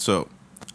[0.00, 0.28] So,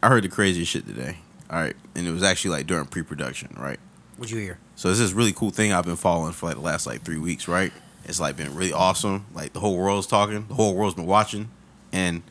[0.03, 1.17] I heard the craziest shit today.
[1.49, 3.79] All right, and it was actually like during pre-production, right?
[4.17, 4.59] What'd you hear?
[4.75, 7.17] So this is really cool thing I've been following for like the last like three
[7.17, 7.73] weeks, right?
[8.03, 9.25] It's like been really awesome.
[9.33, 11.49] Like the whole world's talking, the whole world's been watching,
[11.91, 12.21] and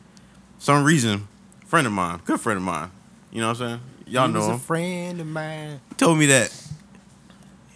[0.57, 1.27] some reason,
[1.65, 2.91] friend of mine, good friend of mine,
[3.29, 3.81] you know what I'm saying?
[4.07, 4.59] Y'all He know him.
[4.59, 5.81] friend of mine.
[5.97, 6.55] told me that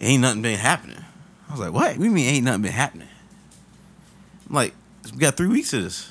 [0.00, 1.04] ain't nothing been happening.
[1.46, 1.98] I was like, what?
[1.98, 3.08] We mean ain't nothing been happening?
[4.48, 4.72] I'm like,
[5.12, 6.10] we got three weeks of this.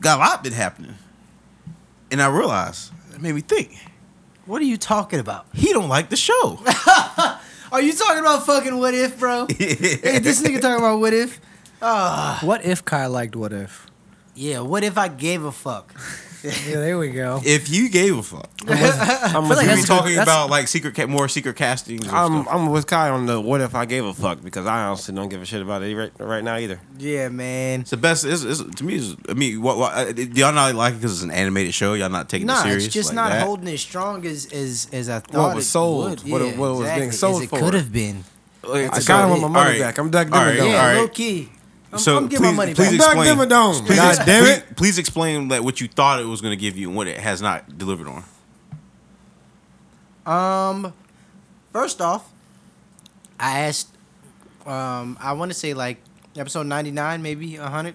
[0.00, 0.94] Got a lot been happening.
[2.10, 3.76] And I realized, it made me think,
[4.46, 5.46] What are you talking about?
[5.54, 6.58] he don't like the show.
[7.72, 9.46] Are you talking about fucking what if, bro?
[9.56, 11.40] hey, this nigga talking about what if?
[11.80, 13.86] Ah, What if Kai liked What If?
[14.34, 14.58] yeah.
[14.60, 15.94] What if I gave a fuck?
[16.42, 17.40] Yeah, there we go.
[17.44, 18.48] if you gave a fuck.
[18.66, 21.06] I'm feel with, like we that's be a good- talking that's- about like secret, ca-
[21.06, 22.06] more secret castings.
[22.06, 22.54] And I'm, stuff.
[22.54, 25.28] I'm with Kai on the what if I gave a fuck because I honestly don't
[25.28, 26.80] give a shit about it right, right now either.
[26.98, 27.80] Yeah, man.
[27.82, 28.24] It's the best.
[28.24, 31.12] It's, it's, to me, it's, I mean, what, what, uh, y'all not like it because
[31.12, 31.94] it's an animated show.
[31.94, 32.86] Y'all not taking it Nah, serious.
[32.86, 33.44] it's just like not that?
[33.46, 35.56] holding as strong as as as I thought.
[35.56, 36.30] was it sold, would.
[36.30, 37.58] what it- Yeah, what it was being sold as it for.
[37.58, 38.24] could have been.
[38.62, 39.80] Like, I so- kind of want my money all right.
[39.80, 39.98] back.
[39.98, 40.70] I'm Doug All right, Dimmadome.
[40.70, 40.96] Yeah, all right.
[40.96, 41.48] low key.
[41.92, 43.14] I'm, So I'm getting my please- money please back.
[43.14, 43.86] Doug explain- Dimmadome.
[43.86, 44.76] Please, God ex- damn it.
[44.76, 47.18] please explain like what you thought it was going to give you and what it
[47.18, 48.24] has not delivered on.
[50.26, 50.92] Um,
[51.72, 52.30] first off,
[53.38, 53.88] I asked.
[54.66, 55.98] Um, I want to say like
[56.36, 57.94] episode ninety nine, maybe hundred.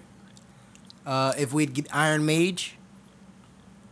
[1.06, 2.74] Uh, if we'd get Iron Mage.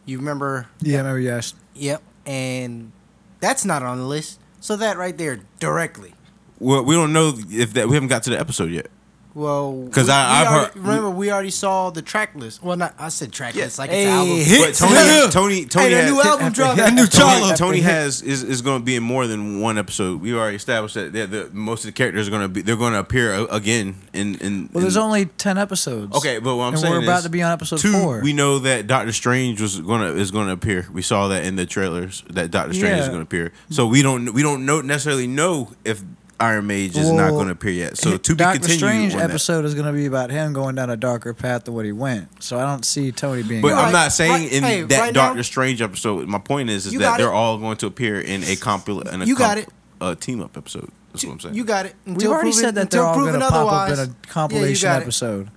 [0.07, 0.69] You remember?
[0.83, 1.55] Yeah, maybe yes.
[1.77, 2.93] Yep, and
[3.41, 4.39] that's not on the list.
[4.61, 6.13] So that right there, directly.
[6.59, 8.89] Well, we don't know if that we haven't got to the episode yet.
[9.35, 12.63] Well, 'Cause we- I- we I've already- heard- Remember, we already saw the track list.
[12.63, 13.65] Well, not I said track Yeah.
[13.65, 14.39] list like Hey, it's an album.
[14.61, 15.27] But Tony, Yeah.
[15.31, 16.77] Tony, Tony, Hey, the has, new album dropped.
[16.77, 17.57] That new Tony, Charlo.
[17.57, 20.21] Tony has is, is going to be in more than one episode.
[20.21, 22.77] We already established that the, the, most of the characters are going to be they're
[22.77, 24.69] going to appear again in in.
[24.73, 26.15] Well, there's in- only ten episodes.
[26.17, 28.21] Okay, but what I'm and saying we're about is, to be on episode two, four.
[28.23, 30.87] We know that Doctor Strange was gonna is gonna appear.
[30.93, 33.51] We saw that in the trailers that Doctor Strange is gonna appear.
[33.71, 36.03] So we don't we don't know necessarily know if
[36.41, 37.97] Iron Mage is not gonna appear yet.
[37.97, 38.79] So to be Doctor continued.
[38.81, 41.85] Strange episode is going to be about him going down a darker path than what
[41.85, 42.43] he went.
[42.43, 43.63] So I don't see Tony being.
[43.63, 46.27] But Right, I'm not saying right, in hey, that right now- Doctor Strange episode.
[46.29, 47.33] My point is, is that they're it.
[47.35, 49.69] all going to appear in a compil in a You got it.
[50.01, 50.91] a team up episode.
[51.13, 51.55] That's what I'm saying.
[51.55, 51.95] You got it.
[52.05, 54.87] We've already proven- said that until they're all going to pop up in a compilation
[54.87, 55.05] yeah, you got it.
[55.05, 55.51] episode.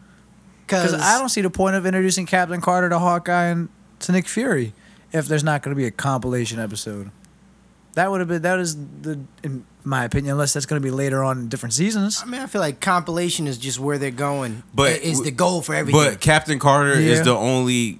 [0.65, 4.27] Because I don't see the point of introducing Captain Carter to Hawkeye and to Nick
[4.27, 4.73] Fury
[5.13, 7.09] if there's not going to be a compilation episode.
[7.94, 10.91] That would have been that is the in my opinion, unless that's going to be
[10.91, 12.21] later on in different seasons.
[12.21, 14.63] I mean, I feel like compilation is just where they're going.
[14.73, 15.99] But It is the goal for everything.
[16.01, 17.99] But Captain Carter is the only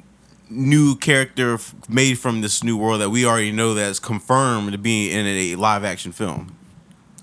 [0.50, 4.78] new character f- made from this new world that we already know that's confirmed to
[4.78, 6.56] be in a live action film.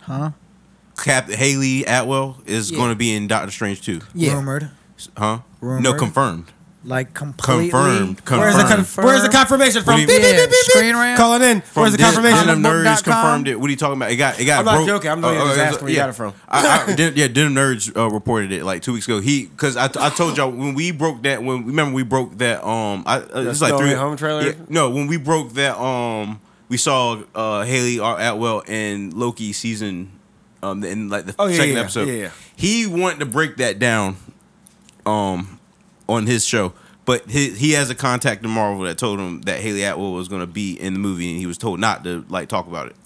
[0.03, 0.31] Huh?
[0.97, 2.77] Cap Hayley Atwell is Yeah.
[2.79, 4.01] going to be in Doctor Strange too.
[4.15, 4.71] yeah, Rumored,
[5.17, 5.41] Huh?
[5.63, 6.53] No, confirmed.
[6.87, 8.25] Like completely Confirmed.
[8.27, 8.41] confirmed.
[8.43, 9.07] Where's the, Confirmed.
[9.07, 9.97] where's the confirmation from?
[10.01, 10.61] Beep, beep, Yeah, beep, beep, beep.
[10.71, 11.17] Screen Rant?
[11.17, 11.61] Calling in.
[11.63, 12.47] From Where's the Den- confirmation?
[12.47, 13.59] Denim Nerds confirmed it.
[13.59, 14.11] What are you talking about?
[14.11, 14.87] It got it got I'm not broke.
[14.89, 15.11] joking.
[15.11, 16.35] I'm literally just uh, asking where you got it from.
[16.47, 19.21] I, I, Den- yeah, Denim Nerds uh, reported it like two weeks ago.
[19.21, 22.63] He because I, I told y'all when we broke that when remember we broke that
[22.63, 24.43] um I uh, it's like three Home trailer?
[24.43, 28.21] Yeah, no, when we broke that um we saw uh Hayley R.
[28.21, 30.13] Atwell in Loki season
[30.63, 32.09] um in like the Oh, yeah, second yeah, episode.
[32.09, 32.31] yeah, yeah.
[32.57, 34.17] He wanted to break that down
[35.07, 35.59] um
[36.09, 36.73] on his show.
[37.05, 40.29] But he, he has a contact in Marvel that told him that Hayley Atwell was
[40.29, 42.87] going to be in the movie, and he was told not to like talk about
[42.87, 42.97] it.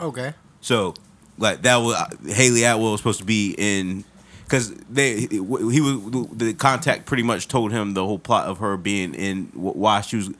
[0.00, 0.34] okay.
[0.60, 0.94] So,
[1.38, 1.96] like that was
[2.34, 4.04] Hayley Atwell was supposed to be in
[4.44, 8.76] because they he was the contact pretty much told him the whole plot of her
[8.76, 10.30] being in why she was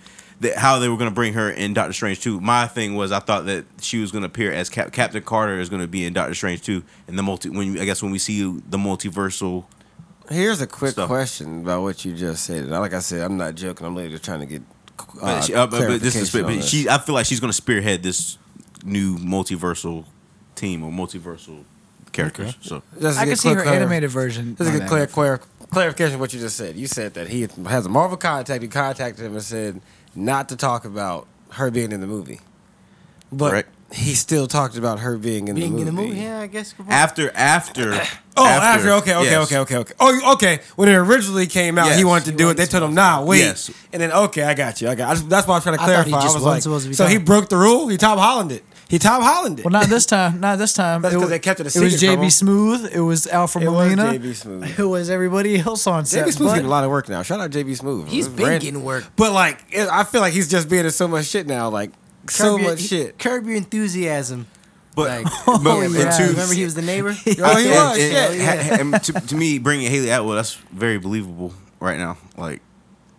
[0.41, 2.41] that how they were going to bring her in Doctor Strange 2.
[2.41, 5.59] My thing was I thought that she was going to appear as Cap- Captain Carter
[5.59, 8.13] is going to be in Doctor Strange 2 and the multi when I guess when
[8.13, 9.65] we see the multiversal
[10.29, 11.09] Here's a quick Stuff.
[11.09, 12.65] question about what you just said.
[12.65, 13.87] And like I said, I'm not joking.
[13.87, 14.63] I'm literally just trying to get.
[14.99, 16.69] Uh, But she, uh, but, but this is clarification but this.
[16.69, 16.89] she.
[16.89, 18.39] I feel like she's going to spearhead this
[18.85, 20.05] new multiversal
[20.55, 21.65] team or multiversal
[22.13, 22.57] characters.
[22.61, 24.57] So Just to I can see her clar- animated version.
[24.57, 24.89] Just My to get bad.
[24.89, 26.77] clear, clear, clarification of what you just said.
[26.77, 28.63] You said that he has a Marvel contact.
[28.63, 29.81] He contacted him and said
[30.15, 32.41] not to talk about her being in the movie,
[33.31, 33.69] but Correct.
[33.97, 35.87] He still talked about her being in Being the movie.
[35.87, 36.75] Being in the movie, yeah, I guess.
[36.89, 37.93] after after
[38.39, 39.47] Oh, after, okay, okay, yes.
[39.47, 39.95] okay, okay, okay.
[39.99, 40.59] Oh, okay.
[40.77, 41.97] When it originally came out, Yes.
[41.99, 42.47] he wanted to He do it.
[42.59, 43.71] wasn't They told him, "Nah, wait." Yes.
[43.95, 44.91] And then, okay, I got you.
[44.91, 45.09] I got.
[45.09, 46.19] I just- that's why I was trying to I he clarify.
[46.19, 47.89] I, just was like, to be so he broke the rule.
[47.89, 48.63] He Tom Holland it.
[48.91, 49.65] He Tom Holland it.
[49.65, 50.39] Well, not this time.
[50.41, 51.01] Not this time.
[51.01, 51.87] That's It 'cause wa- they kept it a secret.
[51.89, 52.27] It was secret JB.
[52.85, 52.95] Smoove.
[52.95, 54.19] It was Alfred it was Molina.
[54.19, 54.79] JB Smoove.
[54.81, 56.27] It was everybody else on set.
[56.27, 57.23] JB Smoove getting a lot of work now.
[57.23, 58.07] Shout out JB Smoove.
[58.09, 59.05] He's It's been getting work.
[59.17, 61.71] But like, it, I feel like he's just being in so much shit now.
[61.71, 61.91] Like
[62.31, 63.19] so Curb your- much shit.
[63.19, 64.47] Curb your enthusiasm.
[64.95, 66.11] But, Like, but oh, and yeah.
[66.11, 67.11] to- remember he was the neighbor.
[67.15, 67.99] Oh, he and- was.
[67.99, 68.53] and- Yeah.
[68.53, 72.17] and- and to, to me, bringing Hayley Atwell, that's very believable right now.
[72.37, 72.63] Like,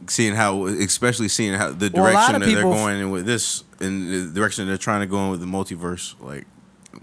[0.07, 3.63] seeing how, especially seeing how the Well, direction of that they're going in with this,
[3.79, 6.45] and the direction they're trying to go in with the multiverse, like,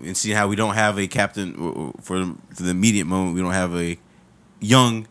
[0.03, 3.37] and see how we don't have a captain for for the immediate moment.
[3.37, 3.97] We don't have a
[4.61, 5.07] young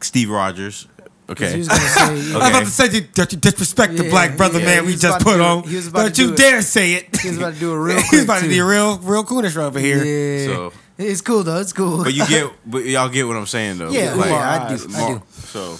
[0.00, 0.88] Steve Rogers.
[1.26, 1.74] 'Cause Okay, He was say,
[2.30, 2.34] yeah.
[2.34, 4.94] I was about to say you- that you disrespect the black brother yeah, man we
[4.96, 5.62] just put do on.
[5.62, 6.36] He about Don't to you do it.
[6.36, 7.16] dare say it.
[7.20, 8.66] He was about to do it real He's quick, about to be too.
[8.66, 10.04] real, real coonish over here.
[10.04, 10.46] Yeah.
[10.46, 11.60] So- it's cool though.
[11.60, 12.04] It's cool.
[12.04, 13.90] but you get, but y'all get what I'm saying though.
[13.90, 15.22] Yeah, like, yeah, I do, I do.
[15.30, 15.76] So.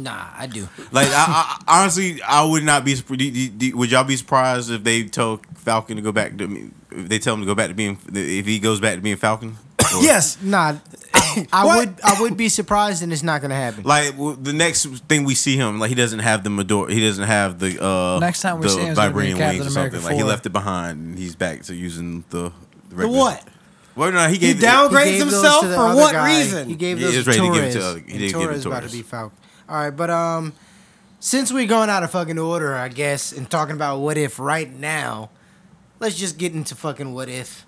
[0.00, 0.66] nah, I do.
[0.92, 2.94] Like I, I, honestly, I would not be.
[2.94, 6.70] do- do- do- Would y'all be surprised if they tell Falcon to go back to?
[6.92, 9.16] If they tell him to go back to being, if he goes back to being
[9.16, 9.58] Falcon?
[9.94, 10.38] Or- Yes.
[10.40, 10.76] Nah,
[11.52, 12.00] I, I would.
[12.02, 13.84] I would be surprised, and it's not gonna happen.
[13.84, 17.00] Like well, the next thing we see him, like he doesn't have the Medor, he
[17.00, 19.38] doesn't have the uh Next time we the see him is gonna be in vibranium
[19.38, 20.10] Captain wings or America something.
[20.16, 22.38] Like he left it behind, and he's back to using the.
[22.40, 22.52] The
[22.90, 23.44] the regular- what?
[23.96, 25.80] Well, no, he He gave it- down- He Upgrades gave those himself to the for
[25.80, 26.38] other what guy.
[26.38, 26.68] reason?
[26.68, 27.74] He gave He those is to ready to give it Torres.
[27.74, 28.92] to other- he and did give it Torres to about to Torres.
[28.92, 29.38] be Falcon.
[29.68, 30.52] All right, but um,
[31.20, 34.72] since we're going out of fucking order, I guess, and talking about what if right
[34.72, 35.30] now,
[35.98, 37.66] let's just get into fucking what if.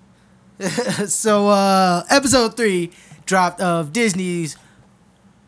[1.07, 2.91] so uh, episode three
[3.25, 4.55] dropped of Disney's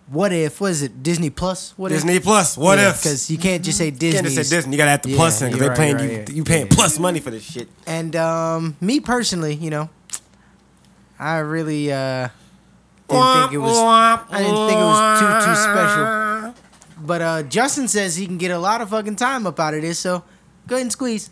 [0.09, 0.61] What If.
[0.61, 1.01] What is it?
[1.03, 1.73] Disney Plus.
[1.77, 2.57] What Disney Plus.
[2.57, 2.97] What if?
[3.01, 4.21] Because you can't just say You Disney.
[4.21, 4.71] can't just say Disney.
[4.73, 6.17] You gotta add the Yeah, plus in because they right, paying you're you.
[6.19, 6.73] right, You paying yeah.
[6.73, 7.67] plus money for this shit.
[7.87, 9.89] And um, me personally, you know,
[11.17, 12.29] I really uh,
[13.07, 13.77] didn't think it was.
[13.77, 16.55] I didn't think it was too too special.
[17.05, 19.81] But uh, Justin says he can get a lot of fucking time up out of
[19.81, 20.23] this, so
[20.67, 21.29] go ahead and squeeze.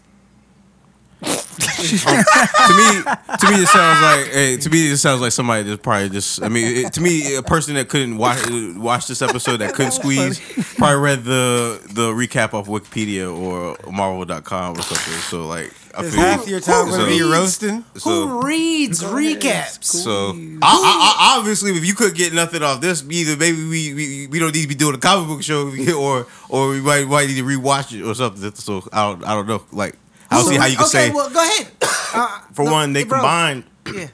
[1.53, 3.03] to me,
[3.37, 6.41] to me, it sounds like hey, to me, it sounds like somebody just probably just.
[6.41, 8.39] I mean, it, to me, a person that couldn't watch
[8.75, 10.39] watch this episode that couldn't squeeze
[10.77, 15.13] probably read the the recap off Wikipedia or Marvel.com or something.
[15.29, 17.83] So like, I Is feel half your time so, gonna be roasting?
[17.95, 19.83] so, Who reads recaps?
[19.83, 23.93] so I, I, I, obviously, if you could get nothing off this, either maybe we,
[23.93, 25.67] we we don't need to be doing a comic book show,
[25.97, 28.53] or or we might might need to rewatch it or something.
[28.55, 29.63] So I don't I don't know.
[29.71, 29.95] Like
[30.33, 31.11] I don't see how you can okay, say.
[31.11, 31.67] well, go ahead.
[32.15, 33.17] Uh, For no, one, they bro.
[33.17, 34.07] combined Yeah.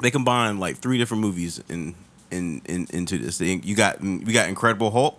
[0.00, 1.96] they combined like three different movies in
[2.30, 3.62] in, in into this thing.
[3.64, 5.18] You got we got Incredible Hulk,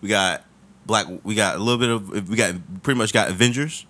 [0.00, 0.44] we got
[0.86, 3.84] Black, we got a little bit of we got pretty much got Avengers,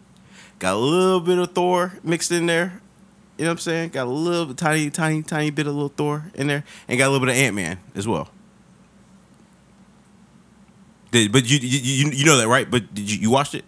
[0.59, 2.81] got a little bit of Thor mixed in there.
[3.39, 3.91] You know what I'm saying?
[3.91, 7.11] Got a little tiny, tiny, tiny bit of little Thor in there, and got a
[7.11, 8.29] little bit of Ant Man as well.
[11.13, 12.69] Did, but you, you you you know that right?
[12.69, 13.65] But did you you watched it?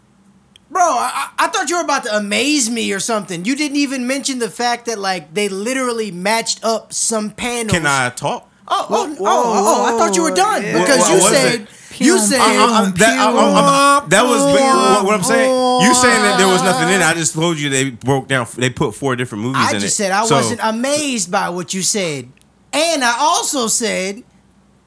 [0.74, 3.44] Bro, I, I I thought you were about to amaze me or something.
[3.44, 7.70] You didn't even mention the fact that like they literally matched up some panels.
[7.72, 8.50] Can I talk?
[8.66, 10.72] Oh, oh, Whoa, oh, oh, I thought you were done yeah.
[10.80, 11.68] because What- you what was said it?
[12.00, 15.22] you Pew, said I- I- I- that, I- I- I- that was what, what I'm
[15.22, 15.48] saying.
[15.82, 17.04] You saying that there was nothing in it.
[17.04, 18.48] I just told you they broke down.
[18.56, 19.80] They put four different movies I in it.
[19.80, 22.30] just said I So- wasn't amazed by what you said.
[22.72, 24.24] And I also said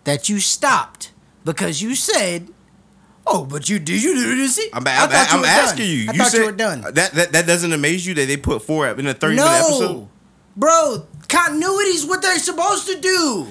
[0.03, 1.11] that you stopped
[1.45, 2.49] because you said,
[3.27, 5.89] "Oh, but you did you do see?" I'm, I'm, I'm were asking done.
[5.89, 6.09] you.
[6.09, 6.81] I you thought said you were done.
[6.93, 9.79] That, that that doesn't amaze you that they put four in a 30 minute episode.
[9.79, 10.09] No,
[10.55, 13.47] bro, continuity's what they're supposed to do.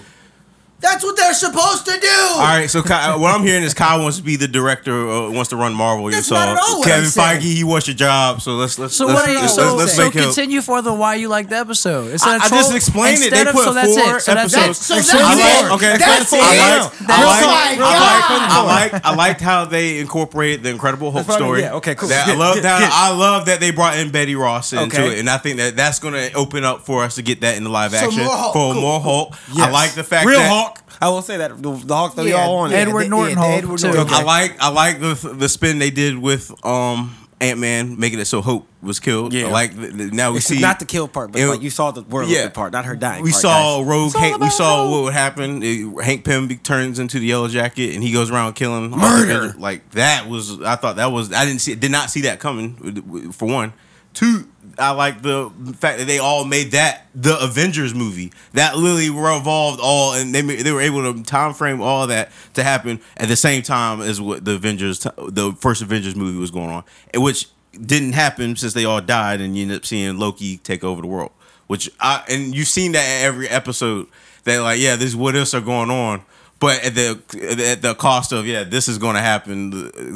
[0.78, 2.08] That's what they're supposed to do.
[2.34, 5.30] All right, so Kyle, what I'm hearing is Kyle wants to be the director, uh,
[5.30, 6.10] wants to run Marvel.
[6.10, 7.40] That's so not at all what Kevin I'm saying.
[7.40, 8.42] Feige, he wants your job.
[8.42, 9.40] So let's let's So let's, what are you?
[9.40, 10.24] let's, So, let's so make him.
[10.24, 12.12] continue for the why you like the episode.
[12.12, 13.30] Instead I, of I just troll- explained it.
[13.30, 14.20] They instead of- put so that's four it.
[14.20, 14.78] So that's episodes.
[14.78, 15.02] it.
[15.04, 15.66] So that's it.
[15.66, 15.72] it.
[15.72, 16.40] Okay, That's I it.
[16.40, 18.62] like, That's I like, my I like, I
[18.92, 21.60] like, I liked how they incorporated the Incredible Hulk That's what I mean, story.
[21.62, 22.08] yeah, okay, cool.
[22.10, 22.80] That, I Good, love good, that.
[22.80, 22.90] good.
[22.92, 25.14] I love that they brought in Betty Ross into Okay.
[25.14, 27.56] it, and I think that that's going to open up for us to get that
[27.56, 28.82] in the live So action more Hulk, for cool.
[28.82, 29.34] more Hulk.
[29.34, 29.72] I Yes.
[29.72, 30.82] like the fact Real that Hawk.
[31.00, 32.70] I will say that the, the Hawk that we Yeah, all on.
[32.70, 33.92] yeah, Edward the- Norton the Hulk, Edward too.
[33.92, 34.12] Norton.
[34.14, 38.24] I like I like the the spin they did with um Ant Man making it
[38.24, 39.34] so Hope was killed.
[39.34, 39.48] Yeah.
[39.48, 41.60] I like the, the- now we It's see not the kill part, but It- like
[41.60, 42.48] you saw the world Yeah.
[42.48, 43.22] part, not her dying.
[43.22, 43.86] we part, saw guys.
[43.88, 44.14] Rogue.
[44.14, 44.90] Hank, we saw Hope.
[44.90, 45.62] what would happen.
[45.62, 49.54] It- Hank Pym turns into the Yellow Jacket and he goes around killing Murder.
[49.58, 53.32] Like that was I thought that was I didn't see did not see that coming.
[53.32, 53.74] For one,
[54.14, 54.48] two.
[54.78, 58.32] I like the fact that they all made that the Avengers movie.
[58.52, 62.62] That literally revolved all, and they they were able to time frame all that to
[62.62, 66.70] happen at the same time as what the Avengers, the first Avengers movie was going
[66.70, 70.84] on, which didn't happen since they all died, and you end up seeing Loki take
[70.84, 71.32] over the world.
[71.66, 74.06] Which I and you've seen that at every episode
[74.44, 76.22] that like yeah, these what ifs are going on.
[76.58, 79.70] But at the at the cost of yeah, this is going to happen.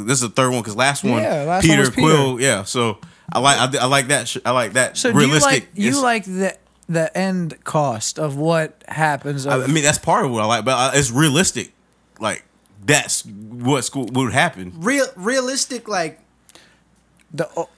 [0.07, 2.01] This is the third one because last one, Yeah, last one Peter was Peter.
[2.01, 2.63] Quill, yeah.
[2.63, 2.99] So
[3.33, 4.29] I like I, I like that.
[4.29, 4.97] sh- I like that.
[4.97, 5.53] So do you realistic.
[5.53, 6.57] like you like the
[6.89, 9.47] the end cost of what happens?
[9.47, 11.73] I mean, that's part of what I like, but uh, it's realistic.
[12.19, 12.45] Like
[12.85, 14.73] that's what school would happen.
[14.77, 16.21] Real, realistic, like
[17.33, 17.69] the o-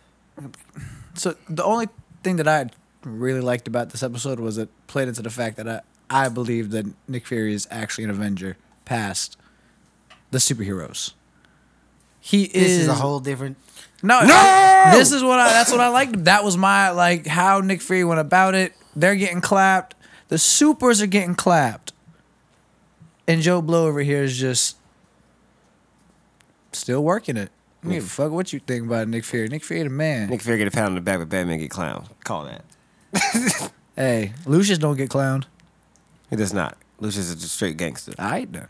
[1.15, 1.89] so the only
[2.23, 2.71] thing that I
[3.05, 6.71] really liked about this episode was it played into the fact that I I believe
[6.71, 9.37] that Nick Fury is actually an Avenger past
[10.31, 11.13] the superheroes.
[12.21, 13.57] he This is, is a whole different.
[14.03, 14.21] No.
[14.25, 14.91] No!
[14.93, 15.53] This is what I.
[15.53, 16.25] That's what I liked.
[16.25, 18.75] That was my like how Nick Fury went about it.
[18.97, 19.95] They're getting clapped.
[20.29, 21.93] The supers are getting clapped,
[23.29, 24.77] and Joe Blow over here is just
[26.73, 27.51] still working it.
[27.85, 28.03] I don't mm.
[28.03, 29.49] fuck what you think about Nick Fury.
[29.49, 30.31] Nick Fury the man.
[30.31, 32.07] Nick Fury get a pound on the back, but Batman get clown.
[32.25, 33.73] Call that.
[33.95, 35.45] Hey, Lucius don't get clowned.
[36.31, 36.79] He does not.
[36.99, 38.15] Lucius is a straight gangster.
[38.19, 38.69] I done.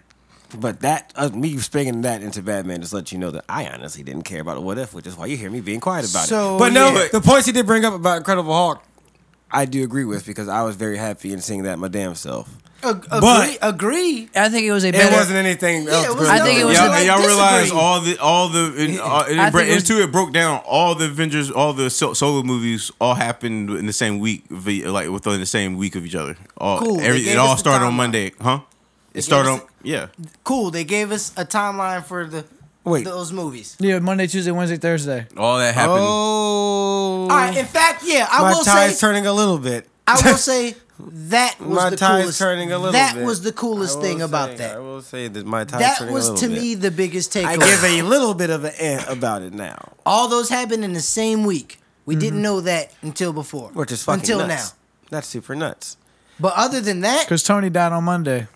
[0.58, 4.02] But that uh, me bringing that into Batman just let you know that I honestly
[4.02, 6.26] didn't care about the what if, which is why you hear me being quiet about
[6.28, 6.58] So, it.
[6.58, 7.08] But no, yeah.
[7.12, 8.82] the points he did bring up about Incredible Hulk,
[9.50, 12.48] I do agree with because I was very happy in seeing that my damn self.
[12.84, 14.28] Ag- agree, But- agree.
[14.34, 16.06] I think it was a It wasn't anything Yeah, else.
[16.06, 17.36] it was I think it was y'all, a- and y'all disagree.
[17.36, 20.32] realize all the all the in, uh, it, I bro- it was- into it broke
[20.32, 24.44] down all the Avengers, all the so- solo movies all happened in the same week,
[24.50, 26.36] like within the same week of each other.
[26.58, 27.94] All, Cool, every, it all started on.
[27.94, 28.60] Monday, huh?
[29.12, 30.08] It gave started on yeah.
[30.44, 30.70] Cool.
[30.70, 32.44] They gave us a timeline for the
[32.84, 33.04] Wait.
[33.04, 33.76] those movies.
[33.78, 35.26] yeah, Monday, Tuesday, Wednesday, Thursday.
[35.36, 35.98] All that happened.
[36.00, 37.56] Oh, All right.
[37.56, 39.06] In fact, yeah, I my will tie's say.
[39.06, 39.88] turning a little bit.
[40.06, 42.38] I will say that was my the tie's coolest.
[42.38, 43.24] turning a little that bit.
[43.24, 44.76] was the coolest I will thing about say- that.
[44.76, 46.60] I will say that my tie's That turning was a to little bit.
[46.62, 47.46] me the biggest takeaway.
[47.46, 50.92] I give a little bit of an eh about it now, All those happened in
[50.92, 51.78] the same week.
[52.04, 53.70] We didn't know that until before.
[53.74, 54.70] which is fucking until nuts.
[54.72, 54.78] now.
[55.10, 55.96] That's super nuts.
[56.40, 58.48] But other than that, Because Tony died on Monday.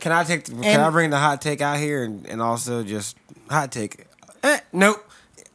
[0.00, 0.44] Can I take?
[0.46, 3.16] can And- I bring the hot take out here and, and also just
[3.48, 4.06] hot take?
[4.42, 5.06] Eh, nope.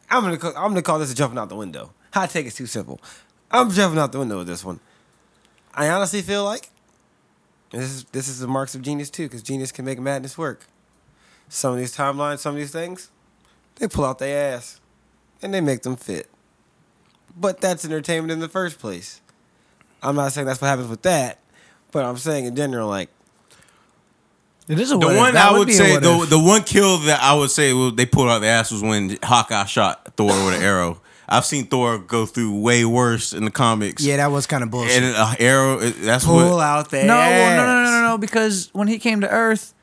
[0.10, 1.92] I'm gonna call, I'm gonna call this a jumping out the window.
[2.14, 3.02] Hot take is too simple.
[3.52, 4.80] I'm jumping out the window with this one.
[5.74, 6.70] I honestly feel like
[7.72, 10.68] this is this is the marks of genius too, because genius can make madness work.
[11.50, 13.10] Some of these timelines, some of these things,
[13.76, 14.80] they pull out their ass
[15.42, 16.30] and they make them fit.
[17.36, 19.22] But that's entertainment in the first place.
[20.02, 21.40] I'm not saying that's what happens with that,
[21.92, 23.10] but I'm saying in general, like
[24.68, 26.30] It is a The one That I would be say, the, if.
[26.30, 29.18] the one kill that I would say well, they pulled out the ass was when
[29.24, 31.02] Hawkeye shot Thor with an arrow.
[31.28, 34.04] I've seen Thor go through way worse in the comics.
[34.04, 35.02] yeah, that was kind of bullshit.
[35.04, 35.80] and an arrow.
[35.80, 36.64] it- That's pull what.
[36.64, 37.58] out their No, ass.
[37.58, 38.18] no, no, no, no, no.
[38.18, 39.74] Because when he came to Earth,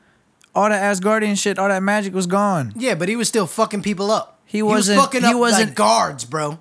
[0.55, 2.73] all that Asgardian shit, all that magic was gone.
[2.77, 4.39] yeah, but he was still fucking people up.
[4.45, 6.59] He was wasn't- fucking he wasn't- like guards, bro.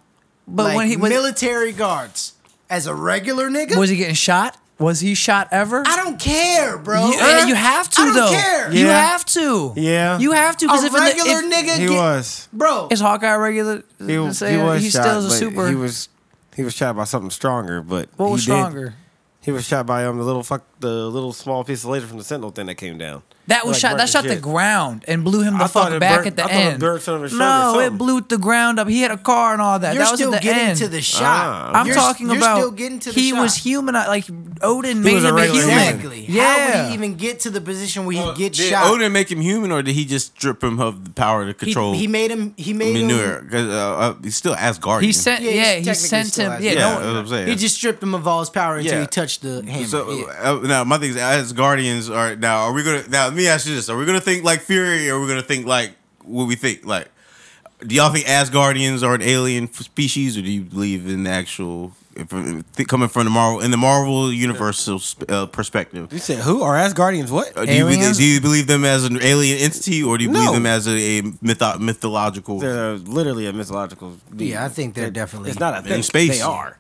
[0.49, 2.33] But Like when he was, military guards
[2.69, 4.57] as a regular nigga, was he getting shot?
[4.83, 5.83] Was he shot ever?
[5.87, 7.07] I don't care, bro.
[7.09, 8.31] You, and you have to I don't though.
[8.33, 8.73] care.
[8.73, 9.07] You Yeah.
[9.11, 9.73] have to.
[9.77, 10.19] Yeah.
[10.19, 12.49] You have to a because if, in the- regular if nigga, He get, was.
[12.53, 12.89] bro.
[12.91, 13.85] is Hawkeye regular?
[14.05, 15.69] He, was- say he was he shot, still is a but super.
[15.69, 16.09] He was
[16.57, 18.95] he was shot by something stronger, but what he was did- stronger?
[19.41, 22.19] he was shot by um the little fuck the little small piece of laser from
[22.19, 23.23] the Sentinel thing that came down.
[23.49, 23.99] That was Like shot.
[23.99, 26.45] That shot the the ground and blew him the I fuck back burnt- at the
[26.45, 26.81] I thought it end.
[26.81, 28.87] burnt some of his shoulder no, it blew the ground up.
[28.87, 29.95] He had a car and all that.
[29.95, 30.79] You're that was still at the getting end.
[30.79, 31.23] to the shot.
[31.25, 31.73] Ah.
[31.81, 33.41] I'm You're- talking you're about still getting to the he shot.
[33.43, 33.95] was human.
[33.97, 34.27] Like
[34.63, 35.77] Odin made was a him a regular human.
[35.79, 35.95] human.
[35.97, 36.27] Exactly.
[36.29, 36.43] Yeah.
[36.45, 38.87] How would he even get to the position where he Well, gets did shot?
[38.93, 41.55] Odin make him human, or did he just strip him of the power to he,
[41.55, 42.55] control he made him.
[42.57, 43.39] He made him manure?
[43.41, 43.49] him.
[43.51, 45.03] 'Cause, uh, uh, he's still Asgardian.
[45.03, 45.43] He sent.
[45.43, 46.53] Yeah, Yeah, he sent him.
[46.63, 47.49] Yeah, yeah, no, that's what I'm saying.
[47.49, 49.87] He just stripped him of all his power until he touched the hammer.
[49.89, 50.25] So yeah.
[50.53, 53.27] uh, now my thing is, Asgardians are now, are we gonna now?
[53.27, 55.43] Let me ask you this: Are we gonna think like Fury, or are we gonna
[55.43, 55.93] think like
[56.25, 56.87] what we think?
[56.87, 57.09] Like,
[57.87, 61.93] do y'all think Asgardians are an alien species, or do you believe in the actual
[62.15, 66.13] if, if, coming from the Marvel in the Marvel universal uh, perspective?
[66.13, 67.31] You said who are Asgardians?
[67.31, 67.57] What?
[67.57, 68.19] Uh, do, you, Aliens?
[68.19, 70.91] do you believe them as an alien entity, or do you believe them as a,
[71.19, 72.59] a mytho- mythological?
[72.59, 74.17] They're literally a mythological.
[74.35, 74.53] being.
[74.53, 75.87] Yeah, I think they're definitely It's not a thing.
[75.87, 76.03] in thing.
[76.03, 76.39] space.
[76.39, 76.79] They are.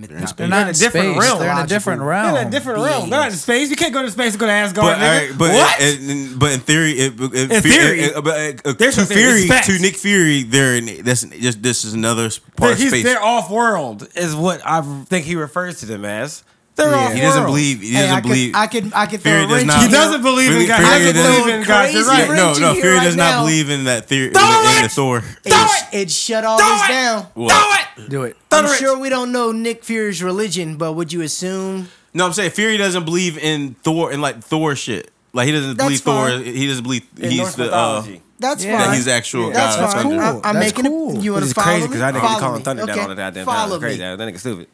[0.00, 0.32] Myth- in space.
[0.36, 1.22] They're not in in a different space.
[1.28, 1.38] realm.
[1.40, 2.32] They're in a different realm.
[2.32, 3.10] They're in a different realm.
[3.10, 3.70] They're not in space.
[3.70, 4.86] You can't go to space and go to Asgard.
[4.86, 5.02] But, nigga.
[5.02, 5.80] all right, but what?
[5.80, 9.22] In, in- but in theory, it, in, In theory, uh, but, uh, there's to theory,
[9.44, 9.66] Fury, facts.
[9.68, 13.04] to Nick Fury, they're in, that's just this is another part They're, of he's, space.
[13.04, 16.42] they're off world, is what I think he refers to them as.
[16.80, 17.52] They're off He doesn't world.
[17.54, 17.80] believe.
[17.80, 18.52] He doesn't I believe.
[18.52, 20.76] could, I could, I could throw Fury does not- He doesn't believe in God.
[20.80, 21.92] Fury He doesn't doesn't- believe in God.
[21.92, 22.28] You're right.
[22.30, 23.40] no, no, Fury right does not now.
[23.42, 24.26] believe in that theory.
[24.28, 24.88] In Throw the, a in the!
[24.88, 25.18] Thor.
[25.18, 26.88] It, Throw it shut all Throw this it!
[26.88, 27.22] down.
[27.34, 27.52] What?
[27.96, 28.10] Throw it.
[28.10, 28.36] Do it.
[28.50, 28.78] I'm Throw it.
[28.78, 31.88] sure we don't know Nick Fury's religion, but would you assume?
[32.14, 35.10] No, I'm saying Fury doesn't believe in Thor and like Thor shit.
[35.32, 36.28] Like he doesn't That's believe Thor.
[36.42, 37.72] He doesn't believe In he's Norse the.
[37.72, 38.04] Uh.
[38.40, 38.78] That's Yeah.
[38.78, 38.88] fine.
[38.88, 39.92] that he's the actual That's god.
[39.92, 40.02] fine.
[40.02, 40.18] Cool.
[40.18, 41.14] I'm, I'm That's making cool.
[41.18, 41.22] it.
[41.22, 42.62] You want Which to is follow crazy because I didn't Follow get calling me.
[42.64, 43.00] thunder down Okay.
[43.02, 43.68] all the goddamn Follow time.
[43.70, 43.98] That's crazy.
[43.98, 44.66] That nigga stupid.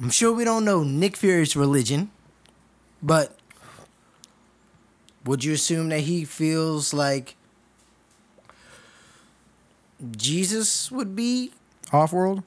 [0.00, 2.10] I'm sure we don't know Nick Fury's religion,
[3.02, 3.36] but
[5.24, 7.36] would you assume that he feels like
[10.16, 11.52] Jesus would be
[11.92, 12.42] Off world.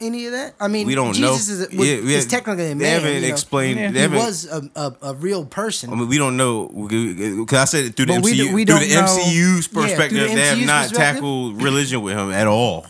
[0.00, 0.54] any of that?
[0.60, 1.54] I mean, We don't Jesus know.
[1.54, 2.78] is, a, was, Yeah, we is technically a man.
[2.78, 3.26] They haven't you know.
[3.28, 3.80] explained.
[3.80, 3.86] Yeah.
[3.90, 5.90] They He haven't, was a, a, a real person.
[5.92, 8.36] I mean, we don't know because I said it through the But we MCU.
[8.48, 12.16] do- we through the know- MCU's through the perspective, they have not tackled religion with
[12.16, 12.86] him at all.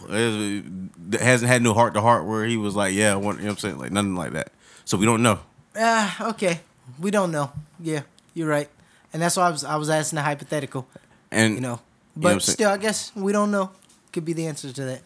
[1.20, 3.50] Hasn't had no heart to heart where he was like, "Yeah, I want," you know
[3.50, 4.52] what I'm saying, like nothing like that.
[4.84, 5.40] So we don't know.
[5.76, 6.60] Ah, okay.
[7.00, 7.52] We don't know.
[7.80, 8.02] Yeah,
[8.34, 8.68] you're right.
[9.12, 10.86] And that's why I was I was asking the hypothetical.
[11.30, 11.80] And You know,
[12.16, 12.54] But I'm saying?
[12.54, 13.70] still, I guess we don't know.
[14.12, 15.00] Could be the answer to that.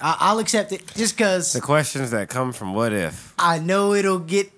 [0.00, 3.32] I, I'll accept it just because The questions that come from what if.
[3.38, 4.50] I know it'll get.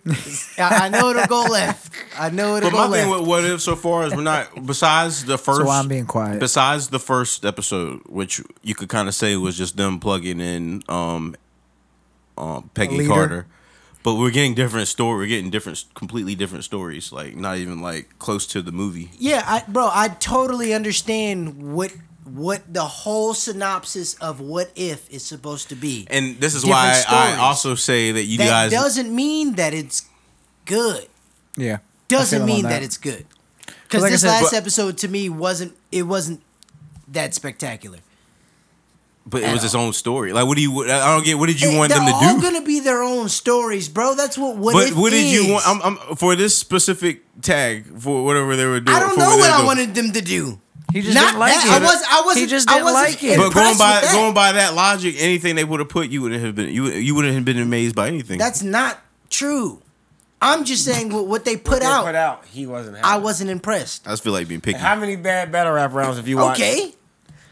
[0.58, 1.92] I I know it'll go left.
[2.18, 3.20] I know it'll But go my thing left.
[3.20, 5.64] with what if so far is we're not besides the first.
[5.64, 6.40] why I'm being quiet.
[6.40, 10.82] Besides the first episode, which you could kind of say was just them plugging in
[10.88, 11.36] um,
[12.36, 13.06] um Peggy.
[13.06, 13.46] Carter.
[14.04, 15.18] But we're getting different story.
[15.18, 17.12] We're getting different, completely different stories.
[17.12, 19.10] Like not even like close to the movie.
[19.18, 21.92] Yeah, I, bro, I totally understand what
[22.38, 26.06] what the whole synopsis of what if is supposed to be.
[26.10, 28.48] And this is Different why I also say that you guys.
[28.48, 28.70] that guys.
[28.72, 30.06] doesn't mean that it's
[30.64, 31.08] good.
[31.56, 31.78] Yeah.
[32.08, 32.82] Doesn't mean on that.
[32.82, 33.26] it's good.
[33.84, 36.40] Because like this said, last but- episode to me wasn't it wasn't
[37.08, 37.98] that spectacular.
[39.26, 40.32] but it at was its own story.
[40.32, 40.84] Like, what do you?
[40.84, 41.38] I don't get.
[41.38, 42.42] What did you Hey, want them they're to all do?
[42.42, 44.14] gonna be their own stories, bro.
[44.14, 45.66] That's what what but if what did you want?
[45.66, 48.96] I'm, I'm, for this specific tag for whatever they were doing.
[48.96, 49.66] I don't for know what I doing.
[49.66, 50.60] wanted them to do.
[50.92, 51.66] He just Not didn't like that.
[51.66, 51.82] it.
[51.82, 52.02] I was.
[52.10, 52.40] I wasn't.
[52.40, 53.36] He just I didn't wasn't like it.
[53.36, 54.12] But going impressed by with that.
[54.14, 57.14] going by that logic, anything they would have put, you wouldn't have been you you
[57.14, 58.38] wouldn't have been amazed by anything.
[58.38, 59.82] That's not true.
[60.40, 62.04] I'm just saying what, what they put They out.
[62.06, 62.44] Put out.
[62.46, 62.96] He wasn't.
[62.96, 63.06] Happy.
[63.08, 64.06] I wasn't impressed.
[64.06, 64.78] I just feel like being picky.
[64.78, 66.60] How many bad battle rap rounds have you watched?
[66.60, 66.94] Okay.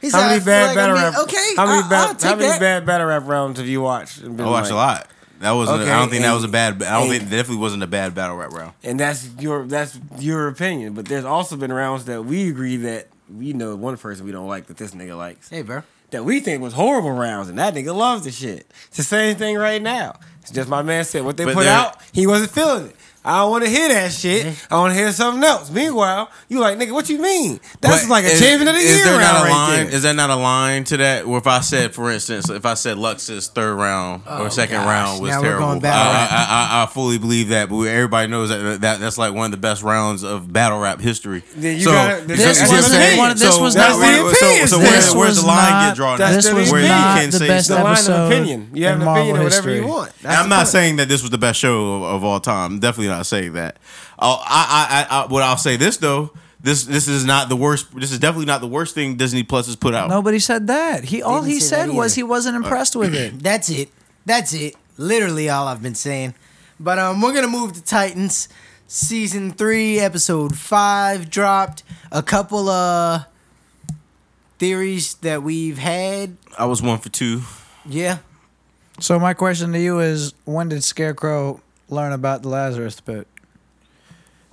[0.01, 1.23] He How said, I many feel bad like battle I'm being- rap?
[1.25, 1.53] Okay.
[1.57, 2.19] How many I- I'll bad?
[2.19, 2.61] take How many that.
[2.61, 4.23] bad battle rap rounds have you watched?
[4.23, 5.07] and been I watched like- a lot.
[5.41, 5.83] That wasn't.
[5.83, 6.83] Okay, I don't think that and- was a bad.
[6.83, 8.73] I don't and- think definitely wasn't a bad battle rap round.
[8.85, 10.95] And that's your that's your opinion.
[10.95, 14.49] But there's also been rounds that we agree that we know one person we don't
[14.49, 15.49] like that this nigga likes.
[15.49, 15.83] Hey, bro.
[16.11, 18.71] That we think was horrible rounds, and that nigga loves the shit.
[18.89, 20.19] It's the same thing right now.
[20.41, 22.97] It's just my man said what they But put out, he wasn't feeling it.
[23.27, 24.47] I don't want to hear that shit.
[24.47, 24.73] Mm-hmm.
[24.75, 25.69] I want to hear something else.
[25.71, 27.59] Meanwhile, you like nigga, what you mean?
[27.81, 29.51] That's But like a is- champion of the is year there round not a right
[29.51, 29.87] line?
[29.87, 29.95] there.
[29.97, 31.25] Is that not a line to that?
[31.25, 34.77] Or if I said, for instance, if I said Lux's third round or Oh, second
[34.77, 34.87] gosh.
[34.87, 35.89] round was Now we're terrible, going I.
[35.91, 37.69] I, I, I fully believe that.
[37.69, 41.01] But everybody knows that, that that's like one of the best rounds of battle rap
[41.01, 41.43] history.
[41.57, 43.99] Then you so gotta- so- this so- was so- one this so was that- not
[43.99, 44.71] where- one the so- opinions.
[44.71, 46.19] So where, This where's the line not- get drawn?
[46.19, 46.55] That's at?
[46.55, 48.71] the where you can the say best the line of episode opinion.
[48.73, 50.13] You have in an Marvel opinion of whatever you want.
[50.25, 52.79] I'm not saying that this was the best show of, of all time.
[52.79, 53.79] Definitely not saying that.
[54.19, 57.57] Oh, I, I, I, I, what I'll say this though, this this is not the
[57.57, 57.95] worst.
[57.99, 60.09] This is definitely not the worst thing Disney Plus has put out.
[60.09, 61.05] Nobody said that.
[61.05, 62.19] He all Didn't he say that said was either.
[62.19, 63.39] he wasn't impressed with it.
[63.43, 63.91] That's it.
[64.25, 64.75] That's it.
[64.99, 66.35] Literally all I've been saying.
[66.81, 68.49] But um, we're gonna move to Titans.
[68.89, 71.83] Season three, episode five dropped.
[72.13, 73.27] A couple of
[74.59, 76.37] theories that we've had.
[76.59, 77.43] I was one for two.
[77.85, 78.19] Yeah.
[79.01, 83.27] So my question to you is, when did Scarecrow learn about the Lazarus pit?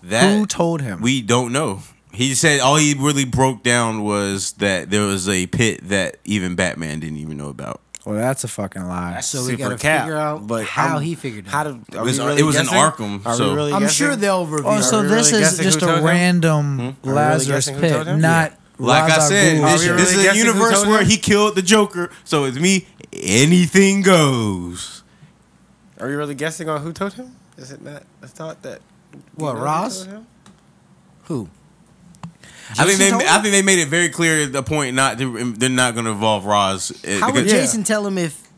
[0.03, 1.01] That Who told him?
[1.01, 1.81] we don't know.
[2.11, 6.55] He said all he really broke down was that there was a pit that even
[6.55, 7.79] Batman didn't even know about.
[8.05, 9.21] well, that's a fucking lie.
[9.21, 11.85] So we Super gotta cap, figure out but how I'm- he figured it How out.
[11.89, 13.95] did, It was- it was in Arkham, Are so- we really I'm guessing?
[14.07, 14.71] sure they'll reveal.
[14.73, 16.03] Oh, so we this really is guessing just who a him?
[16.03, 16.81] random hmm?
[16.81, 18.19] Are we really Lazarus guessing who pit, told him?
[18.21, 20.73] not Like I al said, Ghul this, we really this is a guessing who universe
[20.73, 21.07] told where him?
[21.09, 22.09] he killed the Joker.
[22.25, 22.87] So it's me.
[23.13, 25.02] Anything goes.
[26.03, 27.33] Are you really guessing on who told him?
[27.57, 28.81] Is it not a thought that?
[29.35, 30.07] What, you know who Ra's?
[31.25, 31.49] Who?
[32.77, 33.09] I think they.
[33.13, 36.03] I think they made it very clear at the point not to, they're not going
[36.05, 36.91] to involve Ra's.
[37.05, 37.59] uh, How would because- Yeah.
[37.61, 38.49] Jason tell him if